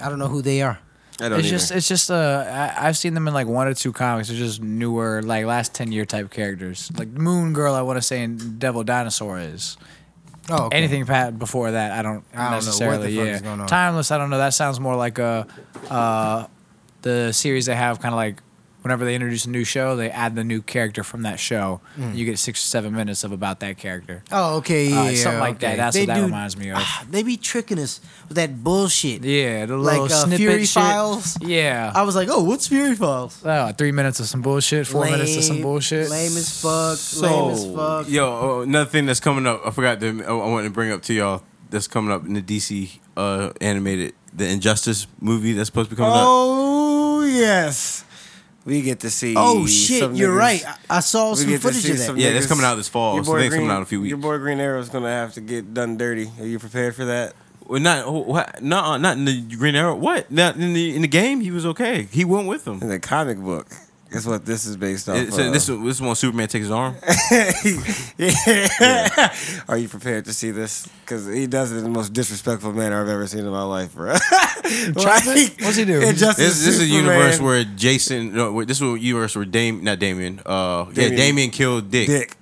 [0.00, 0.78] I don't know who they are.
[1.20, 1.58] I don't It's either.
[1.58, 2.10] just, it's just.
[2.10, 4.28] Uh, I, I've seen them in like one or two comics.
[4.28, 6.90] They're just newer, like last ten year type characters.
[6.96, 9.76] Like Moon Girl, I want to say, and Devil Dinosaur is.
[10.48, 10.78] Oh, okay.
[10.78, 13.16] Anything pat before that, I don't I don't know what the necessarily.
[13.16, 13.66] fuck yeah, is going on.
[13.66, 14.10] Timeless.
[14.10, 14.38] I don't know.
[14.38, 15.46] That sounds more like a,
[15.90, 16.46] uh,
[17.02, 18.42] the series they have kind of like
[18.82, 21.80] whenever they introduce a new show, they add the new character from that show.
[22.12, 24.22] You get six or seven minutes of about that character.
[24.30, 25.76] Oh, okay, Uh, yeah, something like that.
[25.76, 26.76] That's They what that do- reminds me of.
[26.78, 29.24] Ah, they be tricking us with that bullshit.
[29.24, 30.82] Yeah, the Like, little uh, snippet Fury shit.
[30.82, 31.38] Files?
[31.40, 31.92] Yeah.
[31.94, 33.40] I was like, oh, what's Fury Files?
[33.44, 36.10] Oh, three minutes of some bullshit, four minutes of some bullshit.
[36.10, 36.98] Lame as fuck.
[37.22, 38.08] lame as fuck.
[38.08, 40.90] Yo, oh, another thing that's coming up, I forgot to, I I wanted to bring
[40.92, 45.68] up to y'all that's coming up in the DC uh, animated, the Injustice movie that's
[45.68, 46.24] supposed to be coming up.
[46.26, 48.04] oh yes,
[48.64, 49.34] we get to see.
[49.36, 50.64] Oh shit, some you're niggas- right.
[50.90, 52.16] I, I saw we some footage of that.
[52.16, 53.72] Yeah, that's niggas- coming out this fall, Your so boy I think it's Green, coming
[53.72, 54.08] out in a few weeks.
[54.10, 56.30] Your boy Green Arrow's gonna have to get done dirty.
[56.40, 57.34] Are you prepared for that?
[57.66, 59.94] Well, not what, no, not in the Green Arrow.
[59.94, 60.30] What?
[60.30, 61.40] Not in the in the game.
[61.40, 62.08] He was okay.
[62.10, 62.80] He went with them.
[62.82, 63.68] In the comic book,
[64.14, 65.16] is what this is based off.
[65.16, 66.94] It- so this this is when Superman takes his arm.
[68.18, 69.34] yeah.
[69.68, 70.86] Are you prepared to see this?
[71.00, 73.94] Because he does it in the most disrespectful manner I've ever seen in my life,
[73.94, 74.14] bro.
[75.00, 75.60] Traffic?
[75.60, 76.00] What's he do?
[76.00, 78.34] This, this is a universe where Jason.
[78.34, 80.40] No, wait, this is a universe where Dame, not Damian.
[80.44, 81.16] Uh, yeah, Damian.
[81.16, 82.06] Damian killed Dick.
[82.08, 82.36] Dick.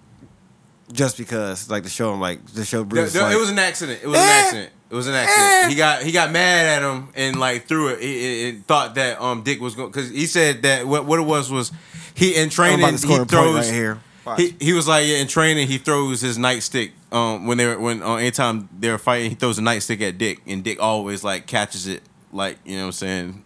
[0.93, 3.15] Just because, like, to show him, like, to show Bruce.
[3.15, 4.01] no, like, it was an accident.
[4.03, 4.29] It was an Eh.
[4.43, 4.73] accident.
[4.91, 5.71] It was an accident.
[5.71, 8.01] He got he got mad at him and like threw it.
[8.01, 11.21] He, he- he thought that um Dick was going because he said that what what
[11.21, 11.71] it was was
[12.15, 14.01] he in training he score a point throws right here.
[14.27, 14.41] Watch.
[14.41, 17.79] he, he was like yeah in training he throws his nightstick um when they were
[17.79, 21.23] when uh, anytime they were fighting he throws a nightstick at Dick and Dick always
[21.25, 23.45] like catches it like you know what I'm saying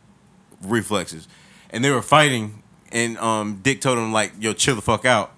[0.62, 1.28] reflexes
[1.70, 5.32] and they were fighting and um Dick told him like yo chill the fuck out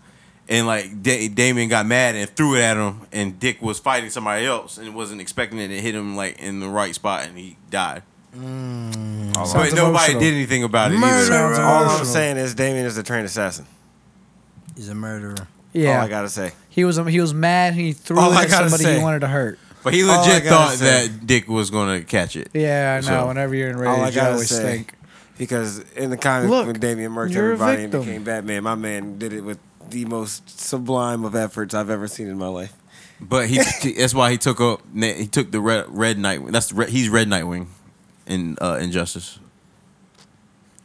[0.49, 4.11] and like da- Damian got mad and threw it at him, and Dick was fighting
[4.11, 7.37] somebody else and wasn't expecting it to hit him like in the right spot, and
[7.39, 8.03] he died.
[8.37, 9.35] Mm.
[9.35, 10.21] Sounds But nobody emotional.
[10.21, 11.33] did anything about it Murder.
[11.35, 11.63] either.
[11.63, 12.05] all I'm emotional.
[12.07, 13.67] saying is Damian is a trained assassin.
[14.77, 15.49] He's a murderer.
[15.73, 16.53] Yeah, All I gotta say.
[16.69, 17.75] he was he was mad.
[17.75, 18.97] He threw All it I at gotta somebody say.
[18.99, 19.59] he wanted to hurt.
[19.83, 22.49] But he All I legit gotta thought say- that Dick was gonna catch it.
[22.55, 23.21] Yeah, I know.
[23.23, 24.93] So- Whenever you're in All I rage, you gotta always say, think.
[25.39, 28.07] because in the comic Look, when Damian murked you're a everybody and victim.
[28.09, 29.59] became Batman, my man did it with
[29.91, 32.75] the most sublime of efforts I've ever seen in my life.
[33.21, 33.57] But he
[33.99, 36.41] that's why he took up he took the red red night.
[36.51, 37.67] That's red, he's red Nightwing
[38.27, 39.39] in uh, Injustice.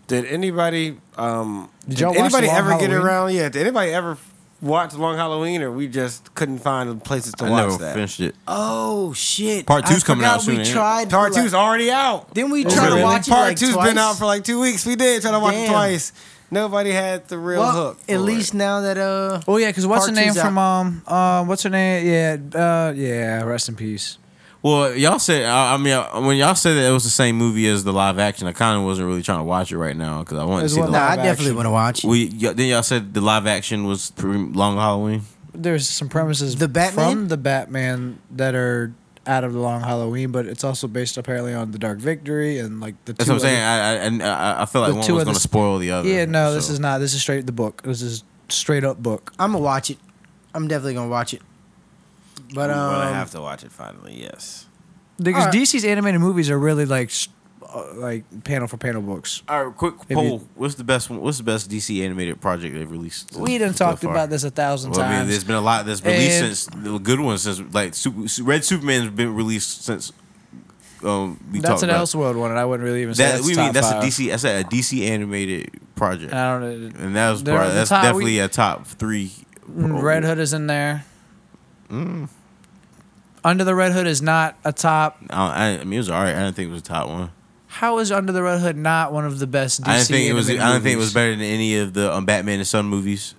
[0.08, 3.34] Did anybody um Did did, anybody Long ever get around?
[3.34, 4.18] Yeah, did anybody ever
[4.62, 7.94] watch Long Halloween or we just couldn't find places to I watch never that?
[7.96, 8.36] finished it.
[8.48, 9.66] Oh shit!
[9.66, 11.06] Part two's I coming out soon, We tried.
[11.10, 12.34] for, Part like- two's already out.
[12.34, 13.04] Didn't we Is try it to really?
[13.04, 13.90] watch it Part like two's twice?
[13.90, 14.86] been out for like two weeks.
[14.86, 16.12] We did try to watch it twice.
[16.52, 18.00] Nobody had the real well, hook.
[18.10, 18.58] at least it.
[18.58, 21.70] now that uh, Oh yeah, because what's her name two's from um uh what's her
[21.70, 22.06] name?
[22.06, 23.44] Yeah, uh yeah.
[23.44, 24.18] Rest in peace.
[24.64, 27.36] Well, y'all said I, I mean uh, when y'all said that it was the same
[27.38, 29.96] movie as the live action, I kind of wasn't really trying to watch it right
[29.96, 31.08] now because I wanted to There's see the one Nah.
[31.08, 32.04] I definitely want to watch.
[32.04, 32.08] it.
[32.08, 35.22] We y- then y'all said the live action was pre- Long Halloween.
[35.54, 37.12] There's some premises The Batman?
[37.12, 38.94] from the Batman that are
[39.28, 42.80] out of the Long Halloween, but it's also based apparently on the Dark Victory and
[42.80, 43.14] like the.
[43.14, 43.62] That's two what I'm saying.
[43.62, 45.92] other- I I, and I I feel like one two was going to spoil the
[45.92, 46.08] other.
[46.10, 47.00] Yeah, no, this is not.
[47.00, 47.84] This is straight the book.
[47.84, 49.32] This is straight up book.
[49.40, 49.98] I'm gonna watch it.
[50.54, 51.42] I'm definitely gonna watch it.
[52.50, 54.20] But But um, I have to watch it finally.
[54.20, 54.66] Yes.
[55.22, 55.62] Because Alright.
[55.62, 57.28] DC's animated movies are really like, s-
[57.74, 59.44] uh, like panel for panel books.
[59.48, 60.40] All right, quick poll.
[60.56, 61.22] What's the best one?
[61.22, 63.36] What's the best DC animated project they've released?
[63.36, 64.12] We done so talked far?
[64.12, 65.30] about this a thousand Well, I mean, times.
[65.30, 68.64] there's been a lot that's released And- since the good ones since like Super, Red
[68.66, 70.12] Superman's been released since.
[71.04, 73.32] Um, we That's talked an about Elseworld one, and I wouldn't really even say that.
[73.38, 74.04] that's We top mean that's five.
[74.04, 74.30] a DC.
[74.30, 76.62] That's a DC animated project, I don't
[76.94, 77.00] know.
[77.06, 79.32] and that was They're- probably, the that's top- definitely we- a top three.
[79.68, 81.06] Red Hood is in there.
[81.90, 82.30] Mm.
[83.44, 85.18] Under the Red Hood is not a top.
[85.32, 86.36] I, I mean, it was alright.
[86.36, 87.32] I didn't think it was a top one.
[87.72, 90.30] How is Under the Red Hood not one of the best DC I didn't think
[90.30, 90.50] it was.
[90.50, 92.86] I animated didn't think it was better than any of the um, Batman and Son
[92.86, 93.34] movies.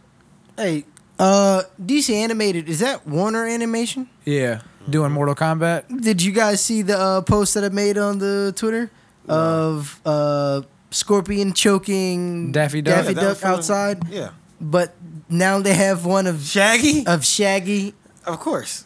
[0.56, 0.84] hey,
[1.18, 4.08] uh, DC animated is that Warner Animation?
[4.24, 5.84] Yeah, doing Mortal Kombat.
[6.02, 8.90] Did you guys see the uh, post that I made on the Twitter
[9.28, 12.96] of uh, Scorpion choking Daffy Duck?
[13.04, 14.08] Daffy Yeah, that was Duck from the- outside?
[14.08, 14.30] Yeah.
[14.60, 14.94] But
[15.28, 17.04] now they have one of Shaggy?
[17.06, 18.84] of Shaggy Of course.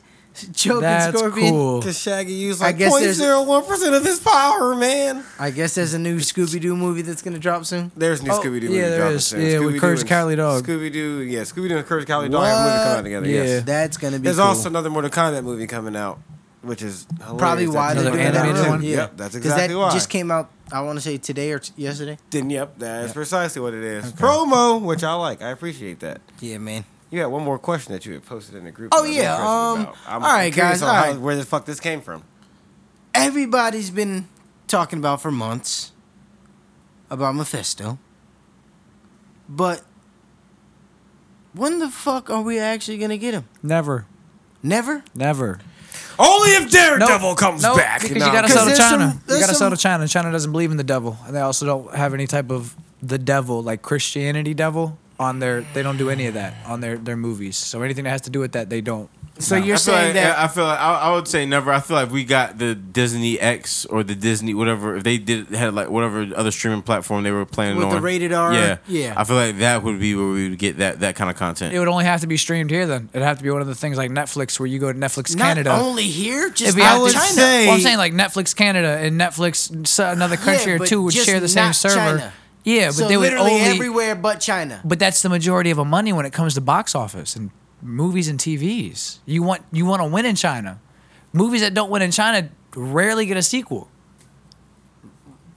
[0.55, 1.51] Choking That's Scorpion.
[1.51, 1.79] cool.
[1.81, 5.25] Because Shaggy used I like guess there's- 0.01% of his power, man.
[5.39, 7.91] I guess there's a new Scooby Doo movie that's gonna drop soon.
[7.97, 9.41] There's a new Oh, Scooby Doo yeah, movie there dropping soon.
[9.41, 10.65] Yeah, with Scooby-Doo Courage and- Cowardly Dog.
[10.67, 13.27] Scooby Doo, yeah, Scooby Doo and Courage Cowardly Dog have a movie coming out together.
[13.29, 13.43] Yeah.
[13.55, 13.63] Yes.
[13.65, 14.25] That's gonna be.
[14.25, 14.45] There's cool.
[14.47, 16.19] also another Mortal Kombat movie coming out,
[16.63, 17.39] which is hilarious.
[17.41, 18.71] probably why That's they're Another doing that animated too.
[18.71, 18.83] one?
[18.83, 19.91] Yeah, Yep, that's 'Cause exactly that why.
[19.93, 20.51] just came out.
[20.73, 22.19] I want to say today or t- yesterday.
[22.31, 24.13] Then yep, that's precisely what it is.
[24.13, 25.41] Promo, which I like.
[25.41, 26.21] I appreciate that.
[26.41, 26.85] Yeah, man.
[27.11, 28.93] You had one more question that you had posted in the group.
[28.95, 29.95] Oh, that I was yeah, um.
[30.09, 31.21] I'm all right, curious guys, on all how- right.
[31.21, 32.25] where the fuck this came from.
[33.15, 34.29] Everybody's been
[34.67, 35.93] talking about for months
[37.11, 37.99] about Mephisto,
[39.49, 39.83] but
[41.55, 43.45] when the fuck are we actually gonna get him?
[43.63, 44.07] Never,
[44.63, 45.03] Never.
[45.15, 45.61] never.
[46.19, 47.39] Only if Daredevil Nope.
[47.39, 48.03] comes Nope, back.
[48.03, 49.11] because No, you gotta sell to China.
[49.27, 50.09] some- you gotta sell to China.
[50.09, 53.19] China doesn't believe in the devil, and they also don't have any type of the
[53.19, 55.63] devil like Christianity devil on their.
[55.75, 57.57] They don't do any of that on their their movies.
[57.57, 59.09] So anything that has to do with that, they don't.
[59.39, 59.67] So No.
[59.67, 61.71] you're saying like, that I feel like I, I would say never.
[61.71, 64.97] I feel like we got the Disney X or the Disney whatever.
[64.97, 68.01] If they did had like whatever other streaming platform they were planning With on the
[68.01, 68.55] rated R?
[68.55, 69.13] Yeah, Yeah.
[69.15, 71.75] I feel like that would be where we would get that that kind of content.
[71.75, 72.87] It would only have to be streamed here.
[72.87, 74.99] Then it'd have to be one of the things like Netflix, where you go to
[74.99, 75.73] Netflix not Canada.
[75.75, 77.27] only here, just If we out to- China.
[77.35, 79.69] say- well, I'm saying like Netflix Canada and Netflix
[80.13, 81.95] another country Yeah, or two would share the same not server.
[82.21, 82.33] China.
[82.67, 83.65] Yeah, but so they would literally only.
[83.65, 84.81] everywhere but China.
[84.85, 87.51] But that's the majority of the money when it comes to box office and
[87.81, 89.19] movies and TVs.
[89.25, 90.81] You want you want to win in China.
[91.33, 93.89] Movies that don't win in China rarely get a sequel.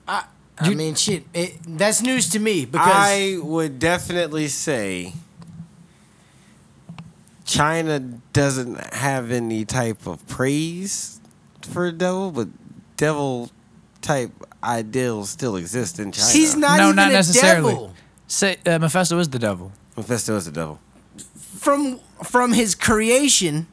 [0.08, 0.26] I,
[0.60, 1.24] I You- mean, shit.
[1.34, 5.14] It, that's news to me because I would definitely say
[7.46, 8.00] China
[8.34, 11.20] doesn't have any type of praise
[11.64, 12.48] for devil, but
[12.98, 13.50] devil
[14.02, 14.32] type
[14.64, 16.32] ideals still exist in China.
[16.32, 17.72] he's not no, even not a necessarily.
[17.74, 17.94] devil.
[18.28, 19.72] Say uh, Mephisto is the devil.
[19.98, 20.80] Mephisto is the devil.
[21.36, 23.68] from from his creation.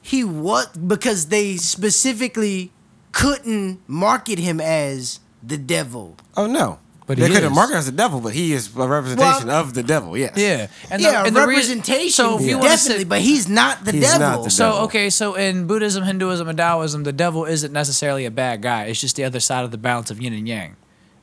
[0.00, 2.72] He what because they specifically
[3.12, 6.16] couldn't market him as the devil.
[6.36, 6.78] Oh no.
[7.06, 7.54] But they he couldn't is.
[7.56, 10.16] mark him as the devil, but he is a representation Well- of the devil.
[10.16, 10.34] Yes.
[10.36, 12.10] Yeah, and yeah, the, and the rea- representation.
[12.10, 14.20] so if you want definitely, say, but he's not the He's devil.
[14.20, 14.80] not the So devil.
[14.84, 18.84] okay, so in Buddhism, Hinduism, and Taoism, the devil isn't necessarily a bad guy.
[18.84, 20.76] It's just the other side of the balance of yin and yang.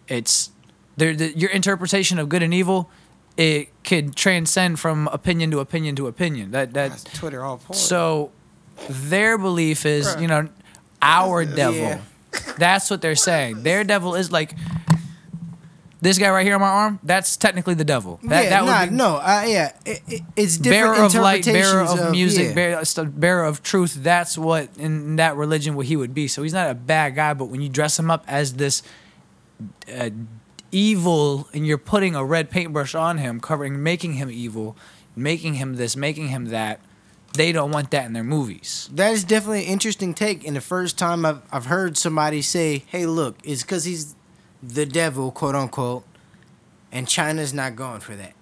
[0.07, 0.49] It's.
[0.97, 2.89] The, your interpretation of good and evil,
[3.37, 6.51] it could transcend from opinion to opinion to opinion.
[6.51, 7.13] That That's that.
[7.15, 7.77] Twitter all point.
[7.77, 8.31] So
[8.89, 10.49] their belief is, you know,
[11.01, 11.79] our devil.
[11.79, 12.01] Yeah.
[12.57, 13.63] That's what they're saying.
[13.63, 14.55] Their devil is like
[16.01, 16.99] this guy right here on my arm.
[17.03, 18.19] That's technically the devil.
[18.23, 21.13] That, yeah, that would nah, be, no, uh, yeah, it, it, it's different bearer of
[21.15, 22.53] light, bearer of, music, yeah.
[22.53, 23.95] bearer, bearer of truth.
[23.95, 26.27] That's what in that religion what he would be.
[26.27, 28.81] So he's not a bad guy, but when you dress him up as this
[29.93, 30.09] uh,
[30.71, 34.77] evil and you're putting a red paintbrush on him, covering, making him evil,
[35.15, 36.79] making him this, making him that,
[37.33, 38.89] they don't want that in their movies.
[38.91, 40.47] That is definitely an interesting take.
[40.47, 44.15] And the first time I've, I've heard somebody say, hey, look, it's because he's
[44.61, 46.03] the devil, quote unquote,
[46.91, 48.33] and China's not going for that.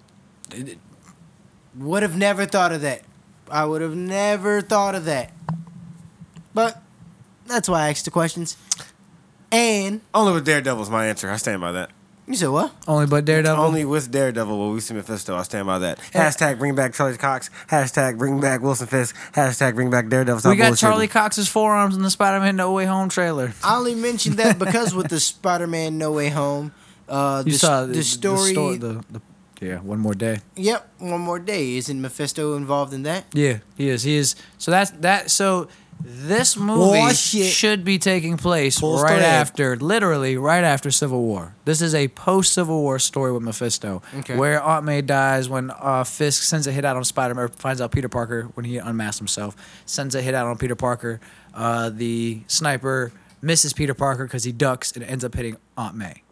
[1.76, 3.02] Would have never thought of that.
[3.50, 5.32] I would have never thought of that.
[6.54, 6.82] But
[7.46, 8.56] that's why I asked the questions.
[9.50, 11.30] And Only with Daredevil's my answer.
[11.30, 11.90] I stand by that.
[12.28, 12.74] You said what?
[12.86, 13.64] Only but Daredevil.
[13.64, 15.34] Only with Daredevil will we see Mephisto.
[15.34, 15.98] I stand by that.
[16.12, 17.48] Hashtag bring back Charlie Cox.
[17.70, 19.16] Hashtag bring back Wilson Fisk.
[19.32, 20.40] Hashtag bring back Daredevil.
[20.40, 20.76] Stop we got.
[20.76, 23.54] Charlie Cox's forearms in the Spider-Man No Way Home trailer.
[23.64, 26.72] I only mentioned that because with the Spider-Man No Way Home,
[27.08, 28.50] uh, You the, saw the, story.
[28.52, 29.22] sto- the, the,
[29.62, 30.40] yeah, one more day.
[30.56, 31.76] Yep, one more day.
[31.78, 33.24] Isn't Mephisto involved in that?
[33.32, 34.02] Yeah, he is.
[34.02, 34.36] He is.
[34.58, 35.30] So that's that.
[35.30, 35.68] So
[36.00, 39.24] this movie Oh, should be taking place Full right story.
[39.24, 41.54] after, literally right after Civil War.
[41.64, 44.36] This is a post Civil War story with Mephisto, Okay.
[44.36, 47.80] where Aunt May dies when uh, Fisk sends a hit out on Spider Man, finds
[47.80, 51.20] out Peter Parker when he unmasks himself, sends a hit out on Peter Parker.
[51.54, 56.22] Uh, the sniper misses Peter Parker because he ducks and ends up hitting Aunt May.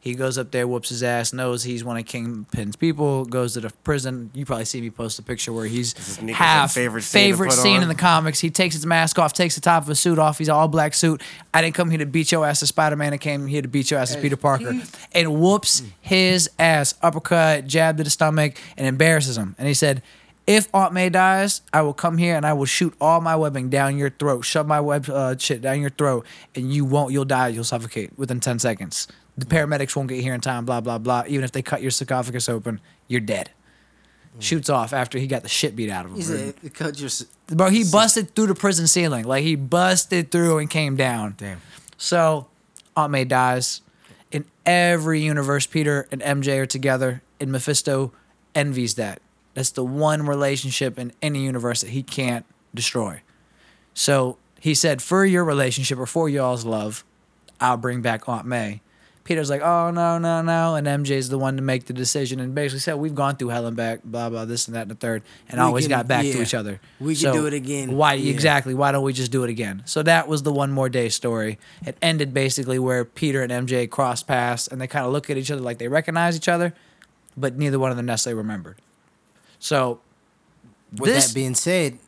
[0.00, 3.60] He goes up there, whoops his ass, knows he's one of Kingpin's people, goes to
[3.60, 4.30] the prison.
[4.32, 7.82] You probably see me post a picture where he's half favorite favorite scene to scene,
[7.82, 8.38] in the comics.
[8.38, 10.38] He takes his mask off, takes the top of his suit off.
[10.38, 11.22] He's all black suit.
[11.52, 13.12] I didn't come here to beat your ass as Spider Man.
[13.12, 14.80] I came here to beat your ass as Peter Parker.
[15.12, 19.56] And whoops his ass, uppercut, jab to the stomach, and embarrasses him.
[19.58, 20.02] And he said,
[20.46, 23.68] if Aunt May dies, I will come here and I will shoot all my webbing
[23.68, 26.24] down your throat, shove my web uh, shit down your throat,
[26.54, 29.08] and you won't, you'll die, you'll suffocate within 10 seconds.
[29.38, 31.24] The paramedics won't get here in time, blah, blah, blah.
[31.28, 33.50] Even if they cut your sarcophagus open, you're dead.
[34.36, 34.42] Mm.
[34.42, 36.16] Shoots off after he got the shit beat out of him.
[36.16, 39.24] He said, "Cut your." s- Bro, he busted through the prison ceiling.
[39.24, 41.34] Like he busted through and came down.
[41.38, 41.60] Damn.
[41.96, 42.48] So
[42.96, 43.80] Aunt May dies.
[44.30, 48.12] In every universe, Peter and MJ are together, and Mephisto
[48.54, 49.22] envies that.
[49.54, 53.22] That's the one relationship in any universe that he can't destroy.
[53.94, 57.04] So he said, for your relationship or for y'all's love,
[57.60, 58.82] I'll bring back Aunt May.
[59.28, 62.54] Peter's like, oh no, no, no, and MJ's the one to make the decision, and
[62.54, 64.94] basically said, we've gone through hell and back, blah blah, this and that and the
[64.94, 66.80] third, and We always can- got back to each other.
[66.98, 67.92] We can do it again.
[67.94, 68.32] Why Yeah.
[68.32, 68.72] exactly?
[68.72, 69.82] Why don't we just do it again?
[69.84, 71.58] So that was the one more day story.
[71.84, 75.36] It ended basically where Peter and MJ crossed paths, and they kind of look at
[75.36, 76.72] each other like they recognize each other,
[77.36, 78.76] but neither one of them necessarily remembered.
[79.58, 80.00] So
[80.96, 81.98] With this that being said,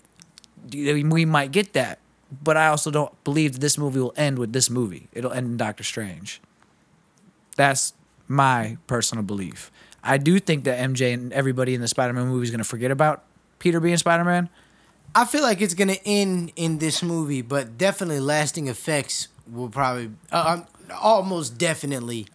[0.72, 1.98] we might get that,
[2.42, 5.08] but I also don't believe that this movie will end with this movie.
[5.12, 6.40] It'll end in Doctor Strange.
[7.60, 7.92] That's
[8.26, 9.70] my personal belief.
[10.02, 12.90] I do think that MJ and everybody in the Spider-Man movie is going to forget
[12.90, 13.22] about
[13.58, 14.48] Peter being Spider-Man.
[15.14, 20.12] I feel like it's gonna end in this movie, but definitely lasting effects will probably,
[20.32, 20.66] uh, um,
[21.02, 22.28] almost definitely,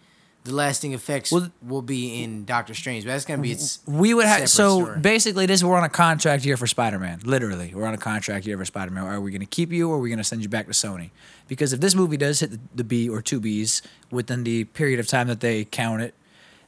[0.45, 3.03] the lasting effects Well- will be in Doctor Strange.
[3.03, 3.79] But that's gonna be its.
[3.85, 4.99] We would have so story.
[4.99, 7.21] basically this we're on a contract year for Spider-Man.
[7.25, 9.03] Literally, we're on a contract year for Spider-Man.
[9.03, 10.71] Are we going to keep you or are we going to send you back to
[10.71, 11.09] Sony?
[11.47, 13.81] Because if this movie does hit the, the B or two Bs
[14.11, 16.13] within the period of time that they count it,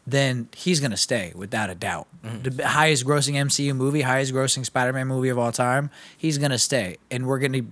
[0.07, 2.07] then he's going to stay without a doubt.
[2.25, 2.57] Mm-hmm.
[2.57, 6.57] The highest grossing MCU movie, highest grossing Spider-Man movie of all time, he's going to
[6.57, 6.97] stay.
[7.11, 7.65] And we're going to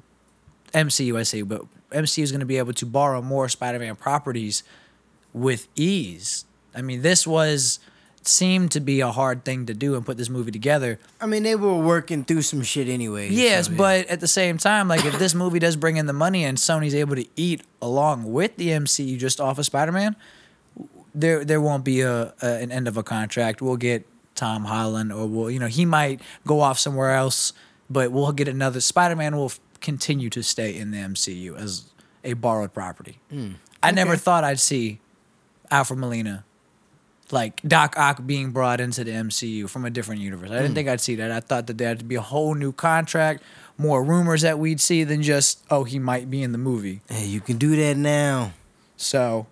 [0.74, 4.64] MCU I say, but MCU is going to be able to borrow more Spider-Man properties
[5.36, 6.46] with ease.
[6.74, 7.80] I mean, this was
[8.24, 10.98] seemed to be a hard thing to do and put this movie together.
[11.22, 13.30] I mean, they were working through some shit anyway.
[13.30, 13.78] Yes, so, yeah.
[13.78, 16.58] but at the same time, like if this movie does bring in the money and
[16.58, 20.16] Sony's able to eat along with the MCU just off of Spider-Man,
[21.14, 23.62] there there won't be a, a an end of a contract.
[23.62, 27.54] We'll get Tom Holland, or we'll you know he might go off somewhere else,
[27.90, 28.82] but we'll get another.
[28.82, 31.86] Spider-Man will f- continue to stay in the MCU as
[32.24, 33.20] a borrowed property.
[33.30, 33.54] Hmm.
[33.84, 35.00] I never thought I'd see
[35.72, 36.44] Alfred Molina
[37.32, 40.52] like Doc Ock being brought into the MCU from a different universe.
[40.52, 41.32] I didn't think I'd see that.
[41.32, 43.44] I thought that there had to be a whole new contract,
[43.78, 47.02] more rumors that we'd see than just oh he might be in the movie.
[47.10, 48.54] hey, you can do that now.
[48.98, 49.48] So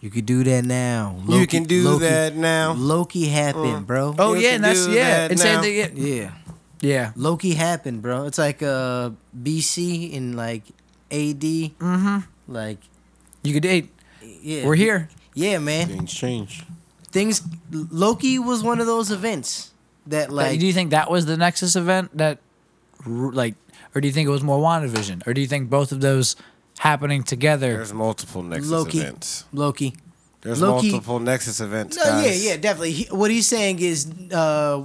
[0.00, 1.16] You can do that now.
[1.28, 2.72] You can do that now.
[2.72, 4.14] Loki happened, bro.
[4.18, 5.28] oh You yeah, and that's yeah.
[5.28, 5.62] that It's saying now.
[5.62, 6.30] that, yeah, Yeah,
[6.80, 7.12] yeah.
[7.14, 8.26] Loki happened, bro.
[8.26, 9.10] It's like uh
[9.40, 10.64] BC in like
[11.10, 11.40] AD.
[11.78, 12.18] Mm-hmm.
[12.48, 12.78] Like
[13.44, 13.90] You could date.
[14.42, 15.08] Yeah, We're here.
[15.34, 15.88] Yeah, man.
[15.88, 16.64] Things change.
[17.10, 17.42] Things.
[17.70, 19.72] Loki was one of those events
[20.06, 22.38] that Like, like do you think that was the Nexus event that,
[23.06, 23.54] like,
[23.94, 26.36] or do you think it was more WandaVision, or do you think both of those
[26.78, 27.74] happening together?
[27.74, 29.00] There's multiple Nexus Loki.
[29.00, 29.44] events.
[29.52, 29.94] Loki.
[30.40, 31.96] There's Loki- multiple Nexus events.
[31.96, 32.92] No, yeah, yeah, definitely.
[32.92, 34.84] He, what he's saying is, uh,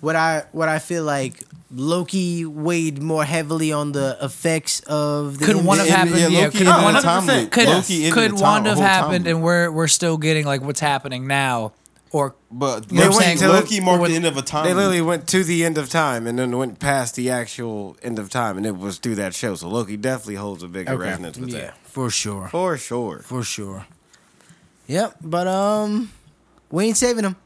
[0.00, 1.44] what I what I feel like
[1.74, 6.16] Loki weighed more heavily on the effects of the Could one have happened?
[6.18, 7.50] yeah, Yeah, Loki could ended one in have time loop.
[7.50, 9.34] could, Loki ended could in time- one have whole time happened, loop.
[9.34, 11.72] and we're we're still getting like what's happening now,
[12.10, 14.64] or But You know what I'm Loki, marked With- the end of a time.
[14.64, 14.76] They loop.
[14.78, 18.28] literally went to the end of time and then went past the actual end of
[18.28, 19.54] time, and it was through that show.
[19.54, 21.08] So Loki definitely holds a bigger Okay.
[21.08, 21.78] resonance with yeah, that.
[21.84, 23.20] for sure, For sure.
[23.24, 23.86] for sure.
[24.88, 26.10] Yep, but um,
[26.70, 27.36] we ain't saving him.